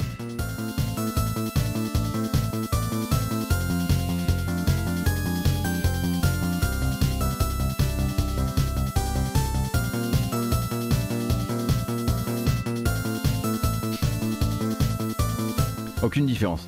[16.03, 16.67] Aucune différence.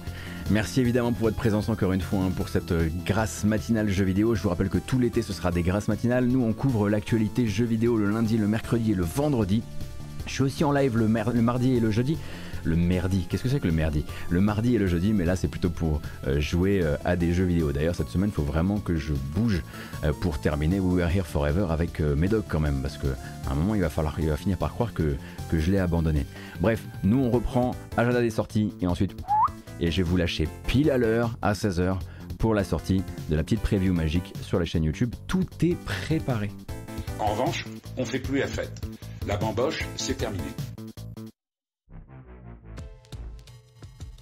[0.49, 4.05] Merci évidemment pour votre présence encore une fois hein, pour cette euh, grâce matinale jeux
[4.05, 4.35] vidéo.
[4.35, 6.25] Je vous rappelle que tout l'été ce sera des grâces matinales.
[6.25, 9.63] Nous on couvre l'actualité jeux vidéo le lundi, le mercredi et le vendredi.
[10.25, 12.17] Je suis aussi en live le mardi et le jeudi.
[12.63, 14.05] Le merdi, qu'est-ce que c'est que le merdi?
[14.29, 17.33] Le mardi et le jeudi, mais là c'est plutôt pour euh, jouer euh, à des
[17.33, 17.71] jeux vidéo.
[17.71, 19.63] D'ailleurs cette semaine il faut vraiment que je bouge
[20.03, 23.07] euh, pour terminer We Were Here Forever avec Médoc quand même, parce que
[23.47, 25.15] à un moment il va falloir, il va finir par croire que,
[25.49, 26.25] que je l'ai abandonné.
[26.59, 29.15] Bref, nous on reprend agenda des sorties et ensuite
[29.79, 31.97] et je vais vous lâcher pile à l'heure à 16h
[32.37, 35.13] pour la sortie de la petite preview magique sur la chaîne YouTube.
[35.27, 36.49] Tout est préparé.
[37.19, 37.65] En revanche,
[37.97, 38.81] on fait plus la fête.
[39.27, 40.43] La bamboche, c'est terminé.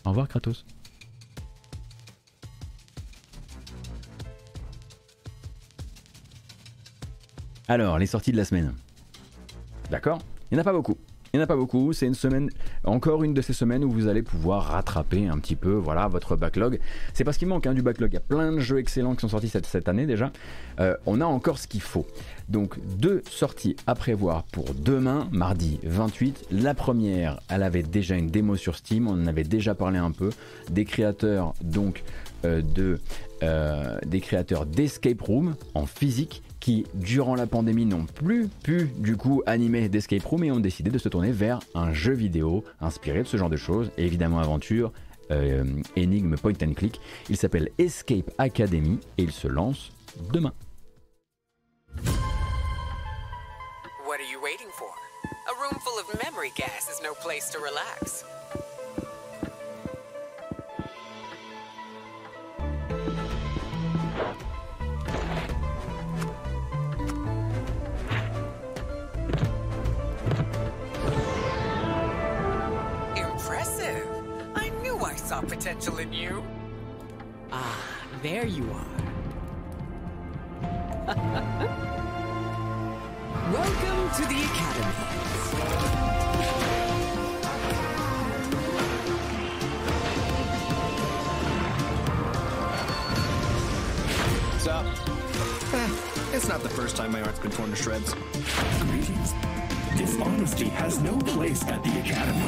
[0.07, 0.65] Au revoir Kratos.
[7.67, 8.73] Alors, les sorties de la semaine.
[9.91, 10.97] D'accord Il n'y en a pas beaucoup.
[11.33, 12.49] Il n'y en a pas beaucoup, c'est une semaine,
[12.83, 16.35] encore une de ces semaines où vous allez pouvoir rattraper un petit peu voilà, votre
[16.35, 16.79] backlog.
[17.13, 19.21] C'est parce qu'il manque hein, du backlog, il y a plein de jeux excellents qui
[19.21, 20.31] sont sortis cette, cette année déjà.
[20.79, 22.05] Euh, on a encore ce qu'il faut.
[22.49, 26.47] Donc deux sorties à prévoir pour demain, mardi 28.
[26.51, 30.11] La première, elle avait déjà une démo sur Steam, on en avait déjà parlé un
[30.11, 30.29] peu,
[30.69, 32.03] des créateurs donc
[32.45, 32.99] euh, de,
[33.43, 39.15] euh, des créateurs d'Escape Room en physique qui, durant la pandémie, n'ont plus pu du
[39.15, 43.23] coup animer d'escape room et ont décidé de se tourner vers un jeu vidéo inspiré
[43.23, 44.91] de ce genre de choses, évidemment aventure,
[45.31, 45.63] euh,
[45.95, 46.99] énigme, point and click.
[47.29, 49.93] Il s'appelle Escape Academy et il se lance
[50.33, 50.51] demain.
[54.05, 54.91] What are you waiting for?
[55.47, 58.25] A room full of memory gas is no place to relax.
[75.67, 76.41] Potential in you.
[77.51, 77.83] Ah,
[78.23, 78.85] there you are.
[83.51, 84.93] Welcome to the Academy.
[94.53, 94.85] What's up?
[95.73, 95.89] Eh,
[96.33, 98.15] it's not the first time my art's been torn to shreds.
[98.83, 99.33] Greetings.
[99.97, 102.39] Dishonesty has no place at the Academy.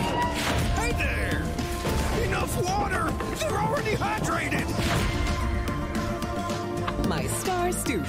[0.78, 1.49] Hey there!
[2.64, 3.12] Water!
[3.40, 4.68] They're already hydrated!
[7.08, 8.06] My star student.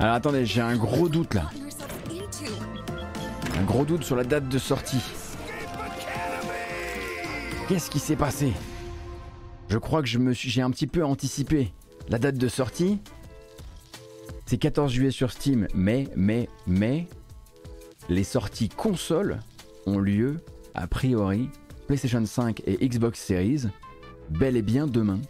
[0.00, 1.50] Alors attendez, j'ai un gros doute là.
[3.58, 5.02] Un gros doute sur la date de sortie.
[7.68, 8.52] Qu'est-ce qui s'est passé?
[9.68, 11.72] Je crois que je me suis, j'ai un petit peu anticipé.
[12.08, 13.00] La date de sortie,
[14.46, 17.06] c'est 14 juillet sur Steam, mais, mais, mais,
[18.08, 19.40] les sorties consoles
[19.86, 20.40] ont lieu,
[20.74, 21.48] a priori,
[21.86, 23.64] PlayStation 5 et Xbox Series,
[24.30, 25.20] bel et bien demain.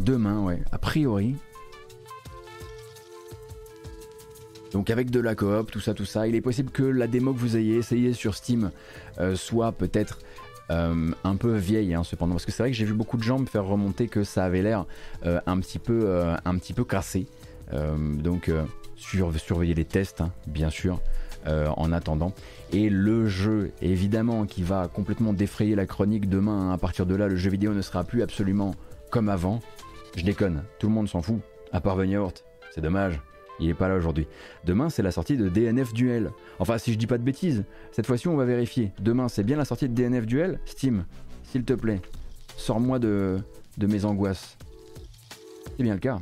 [0.00, 1.36] Demain, ouais, a priori.
[4.72, 7.32] Donc avec de la coop, tout ça, tout ça, il est possible que la démo
[7.32, 8.70] que vous ayez essayé sur Steam
[9.18, 10.18] euh, soit peut-être
[10.70, 13.22] euh, un peu vieille, hein, cependant, parce que c'est vrai que j'ai vu beaucoup de
[13.22, 14.84] gens me faire remonter que ça avait l'air
[15.24, 17.26] euh, un petit peu, crassé.
[17.72, 18.64] Euh, donc euh,
[18.96, 21.00] sur- surveillez les tests, hein, bien sûr,
[21.46, 22.32] euh, en attendant.
[22.72, 26.70] Et le jeu, évidemment, qui va complètement défrayer la chronique demain.
[26.70, 28.74] hein, à partir de là, le jeu vidéo ne sera plus absolument
[29.10, 29.60] comme avant.
[30.16, 31.40] Je déconne, tout le monde s'en fout,
[31.72, 32.44] à part Yacht.
[32.74, 33.20] C'est dommage.
[33.58, 34.26] Il est pas là aujourd'hui.
[34.64, 36.30] Demain, c'est la sortie de DNF Duel.
[36.58, 38.92] Enfin, si je dis pas de bêtises, cette fois-ci, on va vérifier.
[39.00, 41.04] Demain, c'est bien la sortie de DNF Duel Steam,
[41.42, 42.00] s'il te plaît,
[42.58, 43.38] sors-moi de,
[43.78, 44.58] de mes angoisses.
[45.76, 46.18] C'est bien le cas.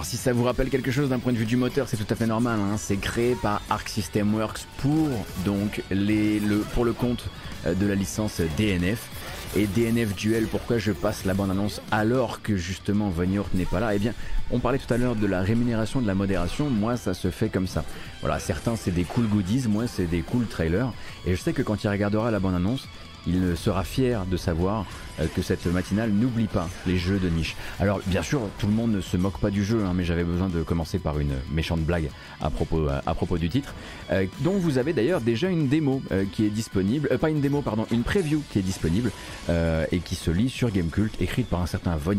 [0.00, 2.06] Alors si ça vous rappelle quelque chose d'un point de vue du moteur, c'est tout
[2.08, 2.58] à fait normal.
[2.58, 2.78] hein.
[2.78, 5.10] C'est créé par Arc System Works pour
[5.44, 7.26] le, compte
[7.66, 9.10] euh, de la licence DNF.
[9.56, 13.94] Et DNF Duel, pourquoi je passe la bande-annonce alors que justement Von n'est pas là?
[13.94, 14.14] Eh bien,
[14.50, 16.70] on parlait tout à l'heure de la rémunération, de la modération.
[16.70, 17.84] Moi, ça se fait comme ça.
[18.22, 20.94] Voilà, certains c'est des cool goodies, moi c'est des cool trailers.
[21.26, 22.88] Et je sais que quand il regardera la bande-annonce,
[23.26, 24.86] il sera fier de savoir
[25.20, 27.56] euh, que cette matinale n'oublie pas les jeux de niche.
[27.78, 30.24] Alors bien sûr, tout le monde ne se moque pas du jeu, hein, mais j'avais
[30.24, 32.10] besoin de commencer par une méchante blague
[32.40, 33.74] à propos, à propos du titre,
[34.10, 37.40] euh, dont vous avez d'ailleurs déjà une démo euh, qui est disponible, euh, pas une
[37.40, 39.10] démo, pardon, une preview qui est disponible
[39.48, 42.16] euh, et qui se lit sur Gamecult, écrite par un certain Von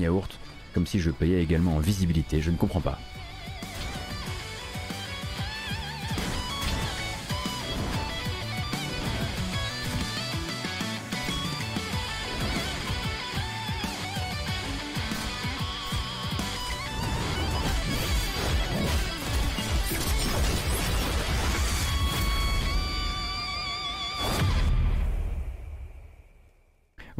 [0.74, 2.98] comme si je payais également en visibilité, je ne comprends pas.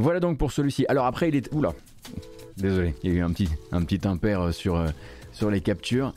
[0.02, 0.86] Voilà donc pour celui-ci.
[0.90, 1.54] Alors après, il est.
[1.54, 1.74] Oula
[2.58, 4.90] Désolé, il y a eu un petit, un impair sur, euh,
[5.32, 6.14] sur les captures.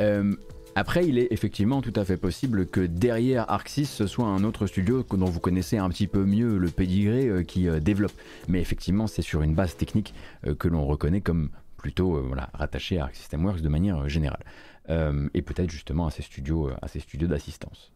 [0.00, 0.34] Euh,
[0.76, 4.66] après, il est effectivement tout à fait possible que derrière Arxis, ce soit un autre
[4.66, 8.12] studio dont vous connaissez un petit peu mieux le pédigré euh, qui euh, développe.
[8.48, 10.14] Mais effectivement, c'est sur une base technique
[10.46, 14.02] euh, que l'on reconnaît comme plutôt euh, voilà, rattaché à Arc System Works de manière
[14.02, 14.44] euh, générale.
[14.90, 17.92] Euh, et peut-être justement à ces studios, euh, à ces studios d'assistance.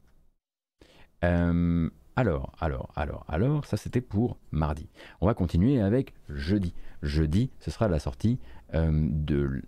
[2.18, 4.88] Alors, alors, alors, alors, ça c'était pour mardi.
[5.20, 6.74] On va continuer avec jeudi.
[7.00, 8.40] Jeudi, ce sera la sortie
[8.74, 9.62] euh, de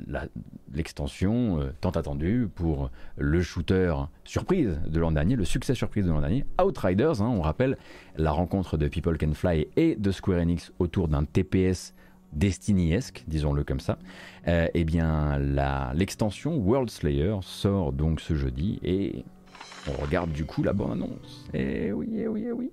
[0.74, 3.94] l'extension euh, tant attendue pour le shooter
[4.24, 7.22] surprise de l'an dernier, le succès surprise de l'an dernier, Outriders.
[7.22, 7.78] hein, on rappelle
[8.16, 11.94] la rencontre de People Can Fly et de Square Enix autour d'un TPS
[12.32, 13.96] Destiny-esque, disons-le comme ça.
[14.48, 15.38] Euh, eh bien,
[15.94, 19.24] l'extension World Slayer sort donc ce jeudi et
[19.89, 21.47] on regarde du coup la bande-annonce.
[21.55, 22.70] Eh oui, eh oui, eh oui.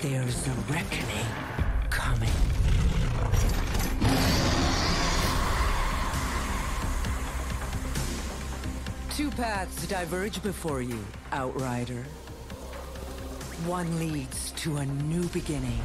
[0.00, 1.26] There's a reckoning
[1.88, 2.28] coming.
[9.16, 10.98] Two paths diverge before you,
[11.32, 12.04] Outrider.
[13.66, 15.80] One leads to a new beginning,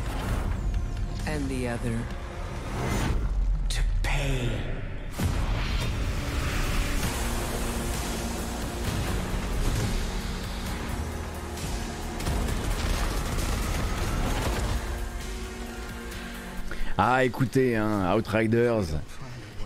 [1.25, 1.97] and the other
[3.69, 4.49] to pain.
[16.97, 18.83] Ah, écoutez, hein, Outriders,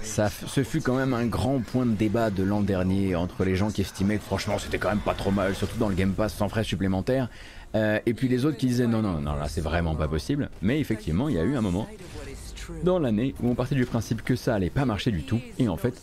[0.03, 3.55] ça, ce fut quand même un grand point de débat de l'an dernier entre les
[3.55, 6.13] gens qui estimaient que franchement c'était quand même pas trop mal, surtout dans le Game
[6.13, 7.29] Pass sans frais supplémentaires,
[7.75, 10.49] euh, et puis les autres qui disaient non, non, non, là c'est vraiment pas possible.
[10.61, 11.87] Mais effectivement, il y a eu un moment
[12.83, 15.67] dans l'année où on partait du principe que ça allait pas marcher du tout, et
[15.67, 15.99] en fait,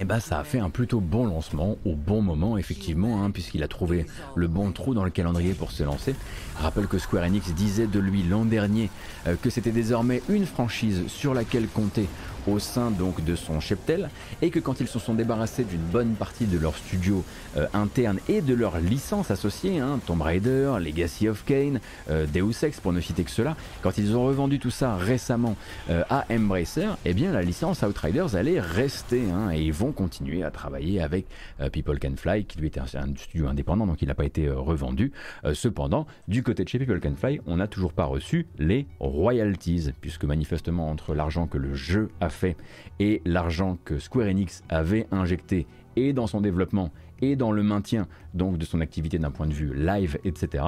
[0.00, 3.62] eh ben, ça a fait un plutôt bon lancement au bon moment, effectivement, hein, puisqu'il
[3.62, 6.14] a trouvé le bon trou dans le calendrier pour se lancer.
[6.56, 8.90] Rappelle que Square Enix disait de lui l'an dernier
[9.26, 12.06] euh, que c'était désormais une franchise sur laquelle compter
[12.46, 16.14] au sein donc de son cheptel et que quand ils se sont débarrassés d'une bonne
[16.14, 17.24] partie de leur studio
[17.56, 21.80] euh, interne et de leurs licences associées, hein, Tomb Raider, Legacy of Kain,
[22.10, 25.56] euh, Deus Ex pour ne citer que cela, quand ils ont revendu tout ça récemment
[25.90, 30.42] euh, à Embracer, eh bien la licence Outriders allait rester hein, et ils vont continuer
[30.42, 31.26] à travailler avec
[31.60, 34.24] euh, People Can Fly qui lui était un, un studio indépendant donc il n'a pas
[34.24, 35.12] été revendu.
[35.54, 39.90] Cependant, du côté de chez People Can Fly, on n'a toujours pas reçu les royalties
[40.00, 42.56] puisque manifestement entre l'argent que le jeu a fait
[42.98, 45.66] et l'argent que Square Enix avait injecté
[45.96, 49.52] et dans son développement et dans le maintien donc de son activité d'un point de
[49.52, 50.64] vue live, etc.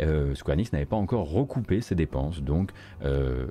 [0.00, 2.70] euh, Square Enix n'avait pas encore recoupé ses dépenses, donc
[3.04, 3.46] euh,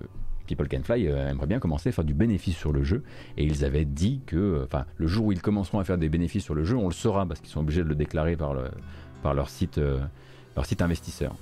[0.48, 3.04] People Can Fly euh, aimerait bien commencer à faire du bénéfice sur le jeu,
[3.38, 6.44] et ils avaient dit que, enfin, le jour où ils commenceront à faire des bénéfices
[6.44, 8.72] sur le jeu, on le saura parce qu'ils sont obligés de le déclarer par, le,
[9.22, 9.80] par leur site,
[10.56, 11.36] leur site investisseur.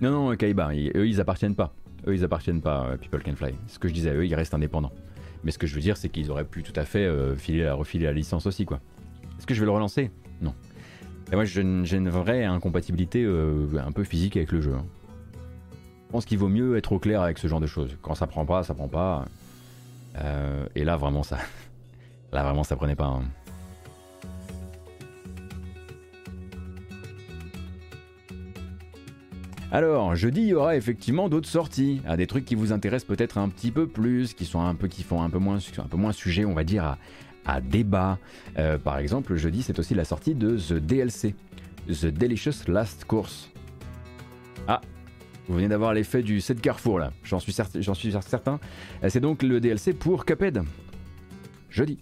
[0.00, 1.74] Non, non, Kaiba, eux ils appartiennent pas.
[2.06, 3.54] Eux ils appartiennent pas, euh, People Can Fly.
[3.66, 4.92] Ce que je disais, eux ils restent indépendants.
[5.44, 7.34] Mais ce que je veux dire, c'est qu'ils auraient pu tout à fait euh,
[7.74, 8.80] refiler la licence aussi, quoi.
[9.38, 10.10] Est-ce que je vais le relancer?
[10.40, 10.54] Non.
[11.32, 14.74] Et moi, j'ai une, vraie incompatibilité euh, un peu physique avec le jeu.
[14.74, 14.84] hein.
[16.06, 17.96] Je pense qu'il vaut mieux être au clair avec ce genre de choses.
[18.00, 19.26] Quand ça prend pas, ça prend pas.
[20.74, 21.38] Et là, vraiment, ça.
[22.32, 23.06] Là, vraiment, ça prenait pas.
[23.06, 23.22] hein.
[29.70, 33.36] Alors, jeudi, il y aura effectivement d'autres sorties, à des trucs qui vous intéressent peut-être
[33.36, 35.98] un petit peu plus, qui sont un peu, qui font un peu moins, un peu
[35.98, 36.96] moins sujet, on va dire,
[37.44, 38.18] à, débat.
[38.58, 41.34] Euh, par exemple, jeudi, c'est aussi la sortie de The DLC,
[41.86, 43.50] The Delicious Last Course.
[44.66, 44.80] Ah,
[45.48, 48.60] vous venez d'avoir l'effet du 7 Carrefour là, j'en suis, suis certain.
[49.04, 50.62] Euh, C'est donc le DLC pour Cuphead.
[51.68, 51.98] Jeudi.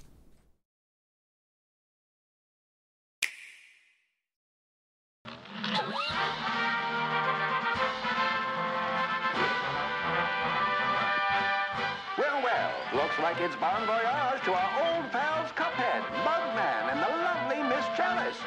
[13.37, 18.39] Like it's bon voyage to our old pals Cuphead, Bugman, and the lovely Miss Chalice.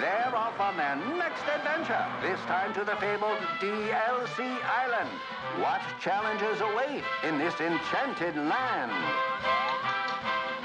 [0.00, 5.10] They're off on their next adventure, this time to the fabled DLC Island.
[5.60, 8.92] What challenges await in this enchanted land?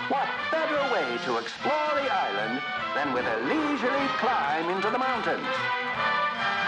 [0.09, 2.61] What better way to explore the island
[2.95, 5.47] than with a leisurely climb into the mountains?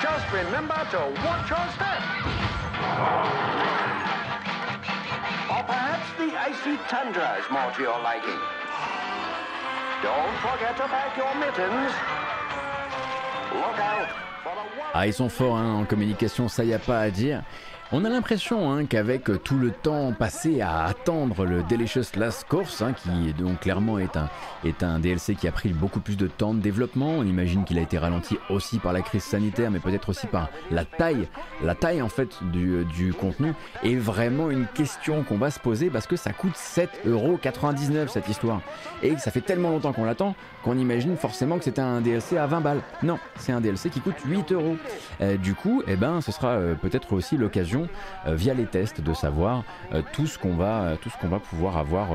[0.01, 3.70] Just remember to watch your step.
[10.03, 11.93] Don't forget to pack your mittens.
[14.93, 17.43] Ah, ils sont forts hein, en communication, ça y a pas à dire.
[17.93, 22.81] On a l'impression hein, qu'avec tout le temps passé à attendre le Delicious Last Course,
[22.81, 24.29] hein, qui donc clairement est un,
[24.63, 27.77] est un DLC qui a pris beaucoup plus de temps de développement, on imagine qu'il
[27.77, 31.27] a été ralenti aussi par la crise sanitaire, mais peut-être aussi par la taille,
[31.61, 35.89] la taille en fait du, du contenu, est vraiment une question qu'on va se poser
[35.89, 38.61] parce que ça coûte 7,99€ cette histoire.
[39.03, 40.33] Et ça fait tellement longtemps qu'on l'attend
[40.63, 42.81] qu'on imagine forcément que c'était un DLC à 20 balles.
[43.03, 44.77] Non, c'est un DLC qui coûte 8 euros.
[45.21, 47.80] Euh, du coup, eh ben, ce sera euh, peut-être aussi l'occasion,
[48.27, 49.63] euh, via les tests, de savoir
[49.93, 52.09] euh, tout ce qu'on va, euh, tout ce qu'on va pouvoir avoir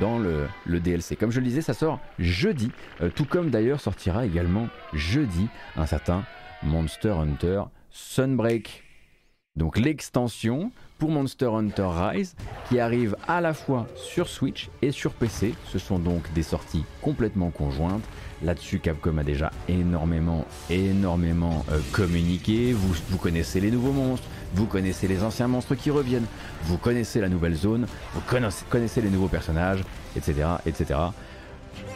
[0.00, 0.48] dans le,
[0.80, 1.16] DLC.
[1.16, 2.70] Comme je le disais, ça sort jeudi,
[3.14, 6.24] tout comme d'ailleurs sortira également jeudi un certain
[6.62, 8.84] Monster Hunter Sunbreak.
[9.54, 12.34] Donc l'extension pour Monster Hunter Rise
[12.68, 15.54] qui arrive à la fois sur Switch et sur PC.
[15.66, 18.04] Ce sont donc des sorties complètement conjointes.
[18.42, 22.72] Là-dessus, Capcom a déjà énormément, énormément communiqué.
[22.72, 26.26] Vous connaissez les nouveaux monstres, vous connaissez les anciens monstres qui reviennent,
[26.64, 28.20] vous connaissez la nouvelle zone, vous
[28.68, 29.82] connaissez, les nouveaux personnages,
[30.16, 30.98] etc., etc.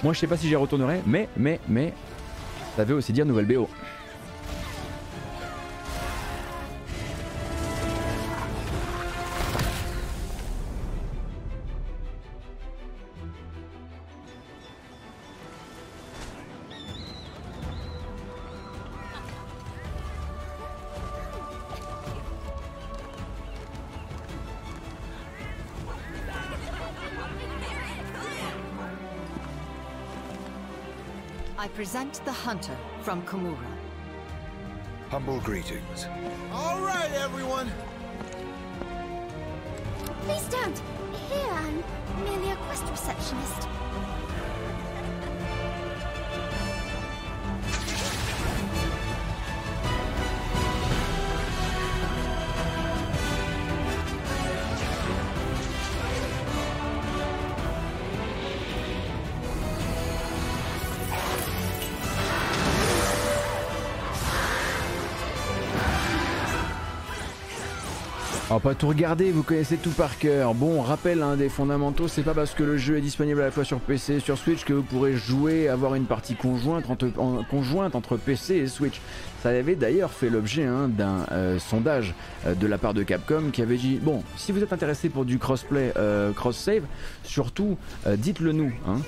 [0.03, 1.93] Moi, je sais pas si j'y retournerai, mais, mais, mais,
[2.77, 3.69] ça veut aussi dire nouvelle BO.
[32.27, 33.71] The hunter from Komura.
[35.11, 36.07] Humble greetings.
[36.53, 37.71] All right, everyone.
[40.23, 40.77] Please don't.
[41.31, 41.85] Here, I'm
[42.25, 43.69] merely a quest receptionist.
[68.57, 70.55] Alors pas tout regarder, vous connaissez tout par cœur.
[70.55, 73.51] Bon, rappel hein, des fondamentaux, c'est pas parce que le jeu est disponible à la
[73.51, 78.17] fois sur PC et sur Switch que vous pourrez jouer, avoir une partie conjointe entre,
[78.17, 79.03] PC et Switch.
[79.43, 82.15] Ça avait d'ailleurs fait l'objet hein, d'un euh, sondage
[82.47, 85.27] euh, de la part de Capcom qui avait dit bon, si vous êtes intéressé pour
[85.27, 86.85] du crossplay, euh, cross-save,
[87.25, 87.77] surtout
[88.07, 89.03] euh, dites-le nous hein,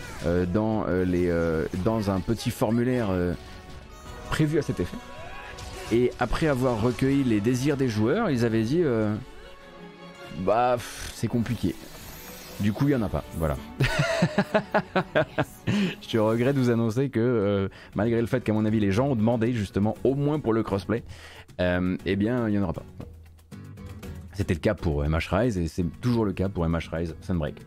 [0.53, 0.85] dans,
[1.87, 3.09] dans un petit formulaire
[4.29, 4.99] prévu à cet effet.
[5.91, 8.85] Et après avoir recueilli les désirs des joueurs, ils avaient dit
[10.39, 10.77] Bah,
[11.15, 11.75] c'est compliqué.
[12.61, 13.25] Du coup, il n'y en a pas.
[13.37, 13.57] Voilà.
[16.09, 19.09] Je regrette de vous annoncer que, euh, malgré le fait qu'à mon avis, les gens
[19.09, 21.05] ont demandé justement, au moins pour le crossplay,
[21.61, 22.85] euh, eh bien, il n'y en aura pas.
[24.35, 27.61] C'était le cas pour MH Rise et c'est toujours le cas pour MH Rise Sunbreak.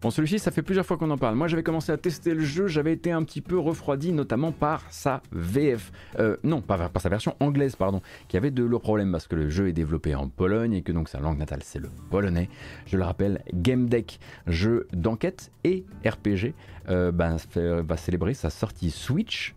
[0.00, 1.34] Bon, celui-ci, ça fait plusieurs fois qu'on en parle.
[1.34, 4.84] Moi, j'avais commencé à tester le jeu, j'avais été un petit peu refroidi, notamment par
[4.90, 5.90] sa VF.
[6.20, 9.34] Euh, non, pas par sa version anglaise, pardon, qui avait de lourds problèmes parce que
[9.34, 12.48] le jeu est développé en Pologne et que donc sa langue natale, c'est le polonais.
[12.86, 16.54] Je le rappelle, Game Deck, jeu d'enquête et RPG,
[16.90, 19.56] euh, bah, va célébrer sa sortie Switch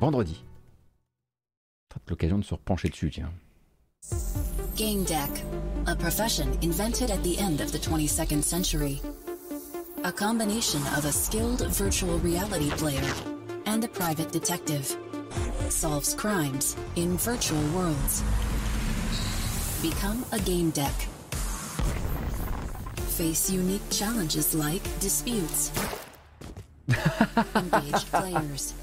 [0.00, 0.44] vendredi.
[2.08, 3.32] L'occasion de se repencher dessus, tiens.
[4.76, 5.44] Game Deck,
[5.86, 9.00] a profession invented at the end of the 22nd century.
[10.06, 13.12] A combination of a skilled virtual reality player
[13.64, 14.96] and a private detective
[15.68, 18.22] solves crimes in virtual worlds.
[19.82, 20.94] Become a game deck.
[23.18, 25.72] Face unique challenges like disputes.
[27.56, 28.74] Engaged players.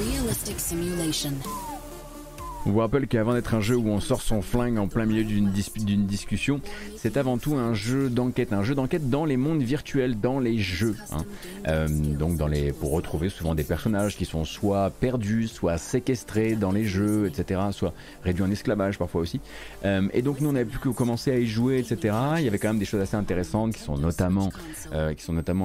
[0.00, 1.40] Realistic simulation.
[2.66, 5.22] On vous rappelle qu'avant d'être un jeu où on sort son flingue en plein milieu
[5.22, 6.60] d'une discussion,
[6.96, 10.58] c'est avant tout un jeu d'enquête, un jeu d'enquête dans les mondes virtuels, dans les
[10.58, 10.96] jeux.
[11.12, 11.24] Hein.
[11.68, 12.40] Euh, donc
[12.80, 17.60] pour retrouver souvent des personnages qui sont soit perdus, soit séquestrés dans les jeux, etc.,
[17.70, 17.94] soit
[18.24, 19.40] réduits en esclavage parfois aussi.
[19.84, 22.16] Euh, et donc nous on avait pu commencer à y jouer, etc.
[22.38, 24.50] Il y avait quand même des choses assez intéressantes qui sont notamment,
[24.92, 25.14] euh,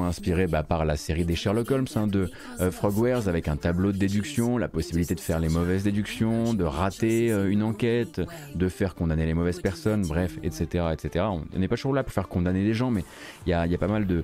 [0.08, 2.30] inspirées bah, par la série des Sherlock Holmes hein, de
[2.70, 6.91] Frogwares avec un tableau de déduction, la possibilité de faire les mauvaises déductions, de rater
[7.04, 8.22] euh, une enquête,
[8.56, 10.86] de faire condamner les mauvaises personnes, bref, etc.
[10.94, 11.26] etc.
[11.54, 13.04] On n'est pas toujours là pour faire condamner les gens, mais
[13.46, 14.24] il y a, pas mal de,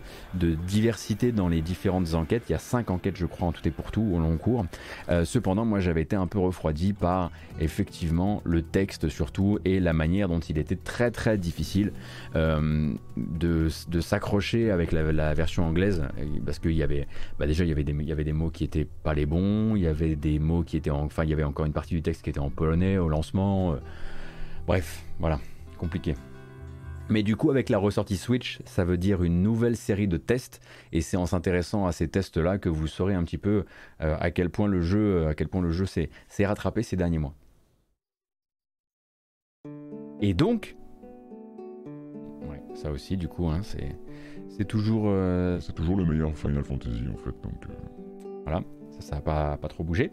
[0.67, 2.43] diversité dans les différentes enquêtes.
[2.49, 4.65] Il y a cinq enquêtes, je crois, en tout et pour tout, au long cours.
[5.09, 9.93] Euh, cependant, moi, j'avais été un peu refroidi par, effectivement, le texte surtout et la
[9.93, 11.91] manière dont il était très très difficile
[12.35, 16.03] euh, de, s'accrocher avec la, version anglaise,
[16.45, 17.07] parce qu'il y avait,
[17.39, 19.25] bah, déjà, il y avait, des, il y avait des mots qui étaient pas les
[19.25, 21.95] bons, il y avait des mots qui étaient, enfin, il y avait encore une partie
[21.95, 23.73] du texte qui était en polonais au lancement.
[23.73, 23.77] Euh,
[24.65, 25.39] bref, voilà,
[25.77, 26.15] compliqué.
[27.09, 30.61] Mais du coup, avec la ressortie Switch, ça veut dire une nouvelle série de tests,
[30.91, 33.63] et c'est en s'intéressant à ces tests-là que vous saurez un petit peu
[34.01, 36.09] euh, à quel point le jeu, à quel point le jeu s'est
[36.45, 37.33] rattrapé ces derniers mois.
[40.19, 40.75] Et donc,
[42.49, 47.05] ouais, ça aussi, du coup, hein, c'est toujours, euh, c'est toujours le meilleur Final Fantasy
[47.13, 47.35] en fait.
[47.41, 47.67] Donc,
[48.43, 48.63] voilà
[48.99, 50.11] ça n'a pas, trop bougé.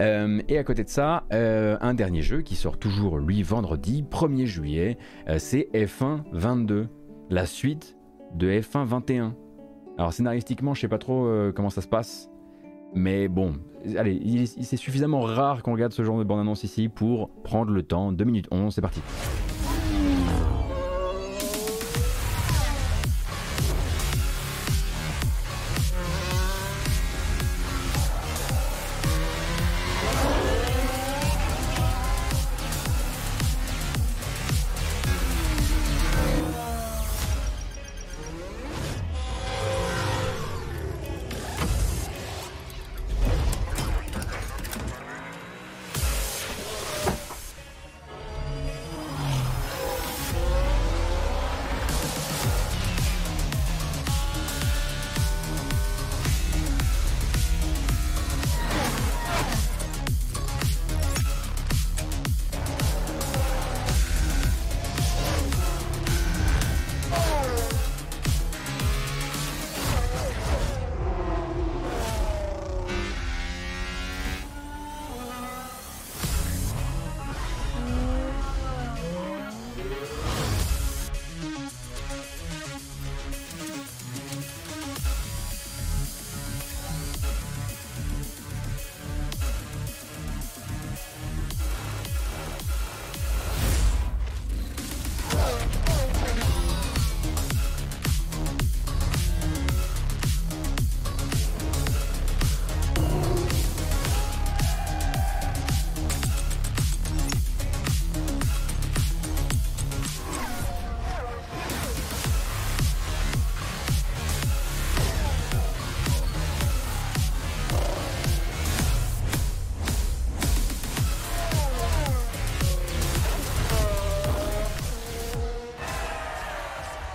[0.00, 4.04] Euh, et à côté de ça, euh, un dernier jeu qui sort toujours lui vendredi,
[4.10, 6.88] 1er juillet, euh, c'est F1 22,
[7.30, 7.96] la suite
[8.34, 9.34] de F1 21.
[9.98, 12.28] Alors scénaristiquement, je sais pas trop comment ça se passe,
[12.94, 13.54] mais bon,
[13.96, 18.12] allez, c'est suffisamment rare qu'on regarde ce genre de bande-annonce ici pour prendre le temps.
[18.12, 19.00] 2 minutes 11, c'est parti.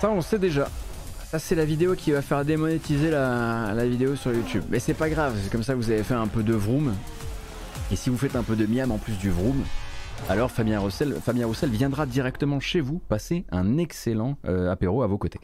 [0.02, 0.68] Ça, on sait déjà.
[1.26, 4.64] Ça, c'est la vidéo qui va faire démonétiser la, vidéo sur YouTube.
[4.72, 6.96] Mais c'est pas grave, c'est comme ça que vous avez fait un peu de vroom.
[7.92, 9.64] Et si vous faites un peu de miam en plus du vroom,
[10.28, 15.20] alors Fabien Roussel, Fabien viendra directement chez vous passer un excellent euh, apéro à vos
[15.20, 15.40] côtés.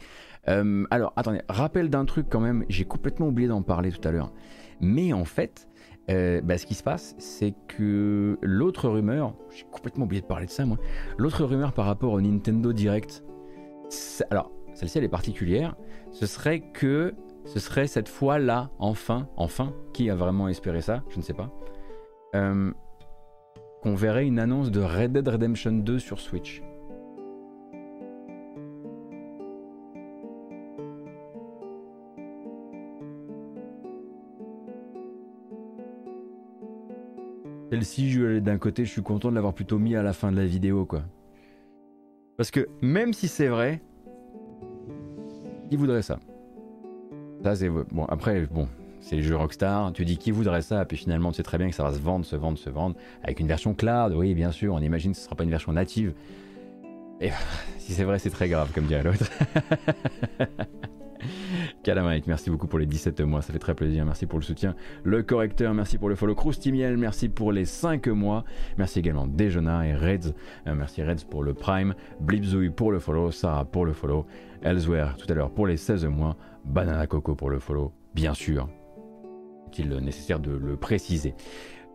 [0.48, 4.10] Euh, alors, attendez, rappel d'un truc quand même, j'ai complètement oublié d'en parler tout à
[4.10, 4.32] l'heure.
[4.80, 5.68] Mais en fait,
[6.10, 10.46] euh, bah, ce qui se passe, c'est que l'autre rumeur, j'ai complètement oublié de parler
[10.46, 10.78] de ça moi,
[11.16, 13.22] l'autre rumeur par rapport au Nintendo Direct
[14.30, 15.76] alors, celle-ci elle est particulière,
[16.10, 21.16] ce serait que ce serait cette fois-là, enfin, enfin, qui a vraiment espéré ça, je
[21.16, 21.50] ne sais pas,
[22.34, 22.70] euh,
[23.82, 26.62] qu'on verrait une annonce de Red Dead Redemption 2 sur Switch.
[37.70, 40.46] Celle-ci, d'un côté, je suis content de l'avoir plutôt mis à la fin de la
[40.46, 41.02] vidéo, quoi.
[42.38, 43.82] Parce que même si c'est vrai,
[45.68, 46.20] qui voudrait ça?
[47.42, 48.04] Ça, c'est bon.
[48.04, 48.68] Après, bon,
[49.00, 49.92] c'est le jeu Rockstar.
[49.92, 51.98] Tu dis qui voudrait ça, puis finalement, tu sais très bien que ça va se
[51.98, 52.94] vendre, se vendre, se vendre,
[53.24, 54.14] avec une version cloud.
[54.14, 54.72] Oui, bien sûr.
[54.72, 56.14] On imagine que ce sera pas une version native.
[57.20, 57.30] Et
[57.78, 59.28] si c'est vrai, c'est très grave, comme dirait l'autre.
[61.82, 64.04] Calamite, merci beaucoup pour les 17 mois, ça fait très plaisir.
[64.04, 64.74] Merci pour le soutien.
[65.04, 66.34] Le correcteur, merci pour le follow.
[66.34, 68.44] Croustimiel, merci pour les 5 mois.
[68.76, 70.34] Merci également Dejona et Reds.
[70.66, 71.94] Euh, merci Reds pour le Prime.
[72.20, 73.30] Blipzouille pour le follow.
[73.30, 74.26] Sarah pour le follow.
[74.62, 76.36] Elsewhere tout à l'heure pour les 16 mois.
[76.64, 78.68] Banana Coco pour le follow, bien sûr.
[79.68, 81.34] Est-il nécessaire de le préciser?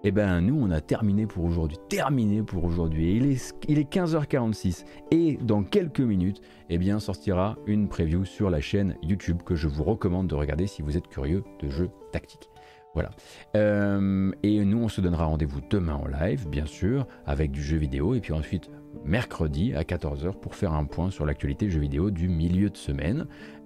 [0.03, 1.77] Eh ben nous on a terminé pour aujourd'hui.
[1.89, 3.15] Terminé pour aujourd'hui.
[3.15, 8.49] Il est, il est 15h46 et dans quelques minutes, eh bien sortira une preview sur
[8.49, 11.89] la chaîne YouTube que je vous recommande de regarder si vous êtes curieux de jeux
[12.11, 12.49] tactiques.
[12.93, 13.09] Voilà.
[13.55, 17.77] Euh, et nous, on se donnera rendez-vous demain en live, bien sûr, avec du jeu
[17.77, 18.69] vidéo, et puis ensuite
[19.03, 23.25] mercredi à 14h pour faire un point sur l'actualité jeu vidéo du milieu de semaine.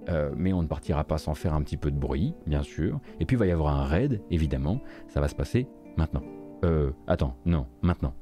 [0.10, 3.00] Euh, mais on ne partira pas sans faire un petit peu de bruit, bien sûr.
[3.20, 4.82] Et puis il va y avoir un raid, évidemment.
[5.10, 5.68] Ça va se passer
[5.98, 6.24] Maintenant.
[6.64, 8.14] Euh, attends, non, maintenant.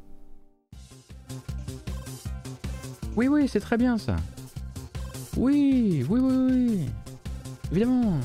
[3.15, 4.15] Oui, oui, c'est très bien ça.
[5.37, 6.85] Oui, oui, oui, oui.
[7.71, 8.19] Évidemment.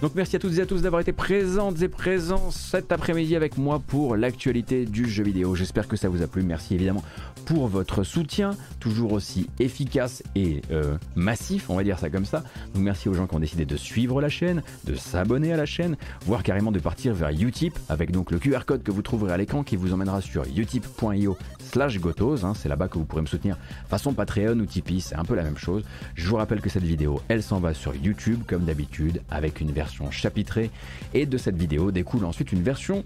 [0.00, 3.56] Donc merci à toutes et à tous d'avoir été présentes et présents cet après-midi avec
[3.56, 5.54] moi pour l'actualité du jeu vidéo.
[5.54, 6.42] J'espère que ça vous a plu.
[6.42, 7.04] Merci évidemment
[7.44, 12.42] pour votre soutien, toujours aussi efficace et euh, massif, on va dire ça comme ça.
[12.74, 15.66] Donc merci aux gens qui ont décidé de suivre la chaîne, de s'abonner à la
[15.66, 15.96] chaîne,
[16.26, 19.36] voire carrément de partir vers Utip avec donc le QR code que vous trouverez à
[19.36, 22.44] l'écran qui vous emmènera sur utip.io slash gotos.
[22.44, 22.54] Hein.
[22.54, 23.56] c'est là-bas que vous pourrez me soutenir
[23.88, 25.84] façon Patreon ou Tipeee, c'est un peu la même chose.
[26.14, 29.72] Je vous rappelle que cette vidéo, elle s'en va sur YouTube comme d'habitude avec une
[29.72, 30.70] version chapitrée
[31.14, 33.04] et de cette vidéo découle ensuite une version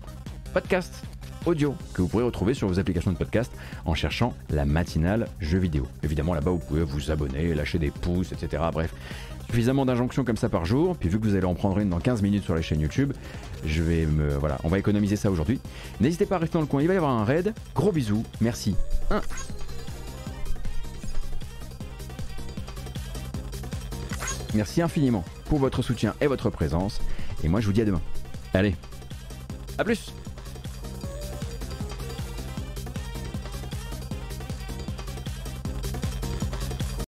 [0.57, 1.03] podcast
[1.45, 3.53] audio que vous pourrez retrouver sur vos applications de podcast
[3.85, 5.87] en cherchant la matinale jeux vidéo.
[6.03, 8.63] Évidemment, là-bas, vous pouvez vous abonner, lâcher des pouces, etc.
[8.73, 8.95] Bref,
[9.51, 10.97] suffisamment d'injonctions comme ça par jour.
[10.97, 13.13] Puis vu que vous allez en prendre une dans 15 minutes sur la chaîne YouTube,
[13.67, 14.31] je vais me.
[14.39, 15.61] Voilà, on va économiser ça aujourd'hui.
[16.01, 17.53] N'hésitez pas à rester dans le coin, il va y avoir un raid.
[17.75, 18.77] Gros bisous, merci.
[19.11, 19.21] 1.
[24.55, 27.03] Merci infiniment pour votre soutien et votre présence.
[27.45, 28.01] Et moi, je vous dis à demain.
[28.55, 28.75] Allez,
[29.77, 30.15] à plus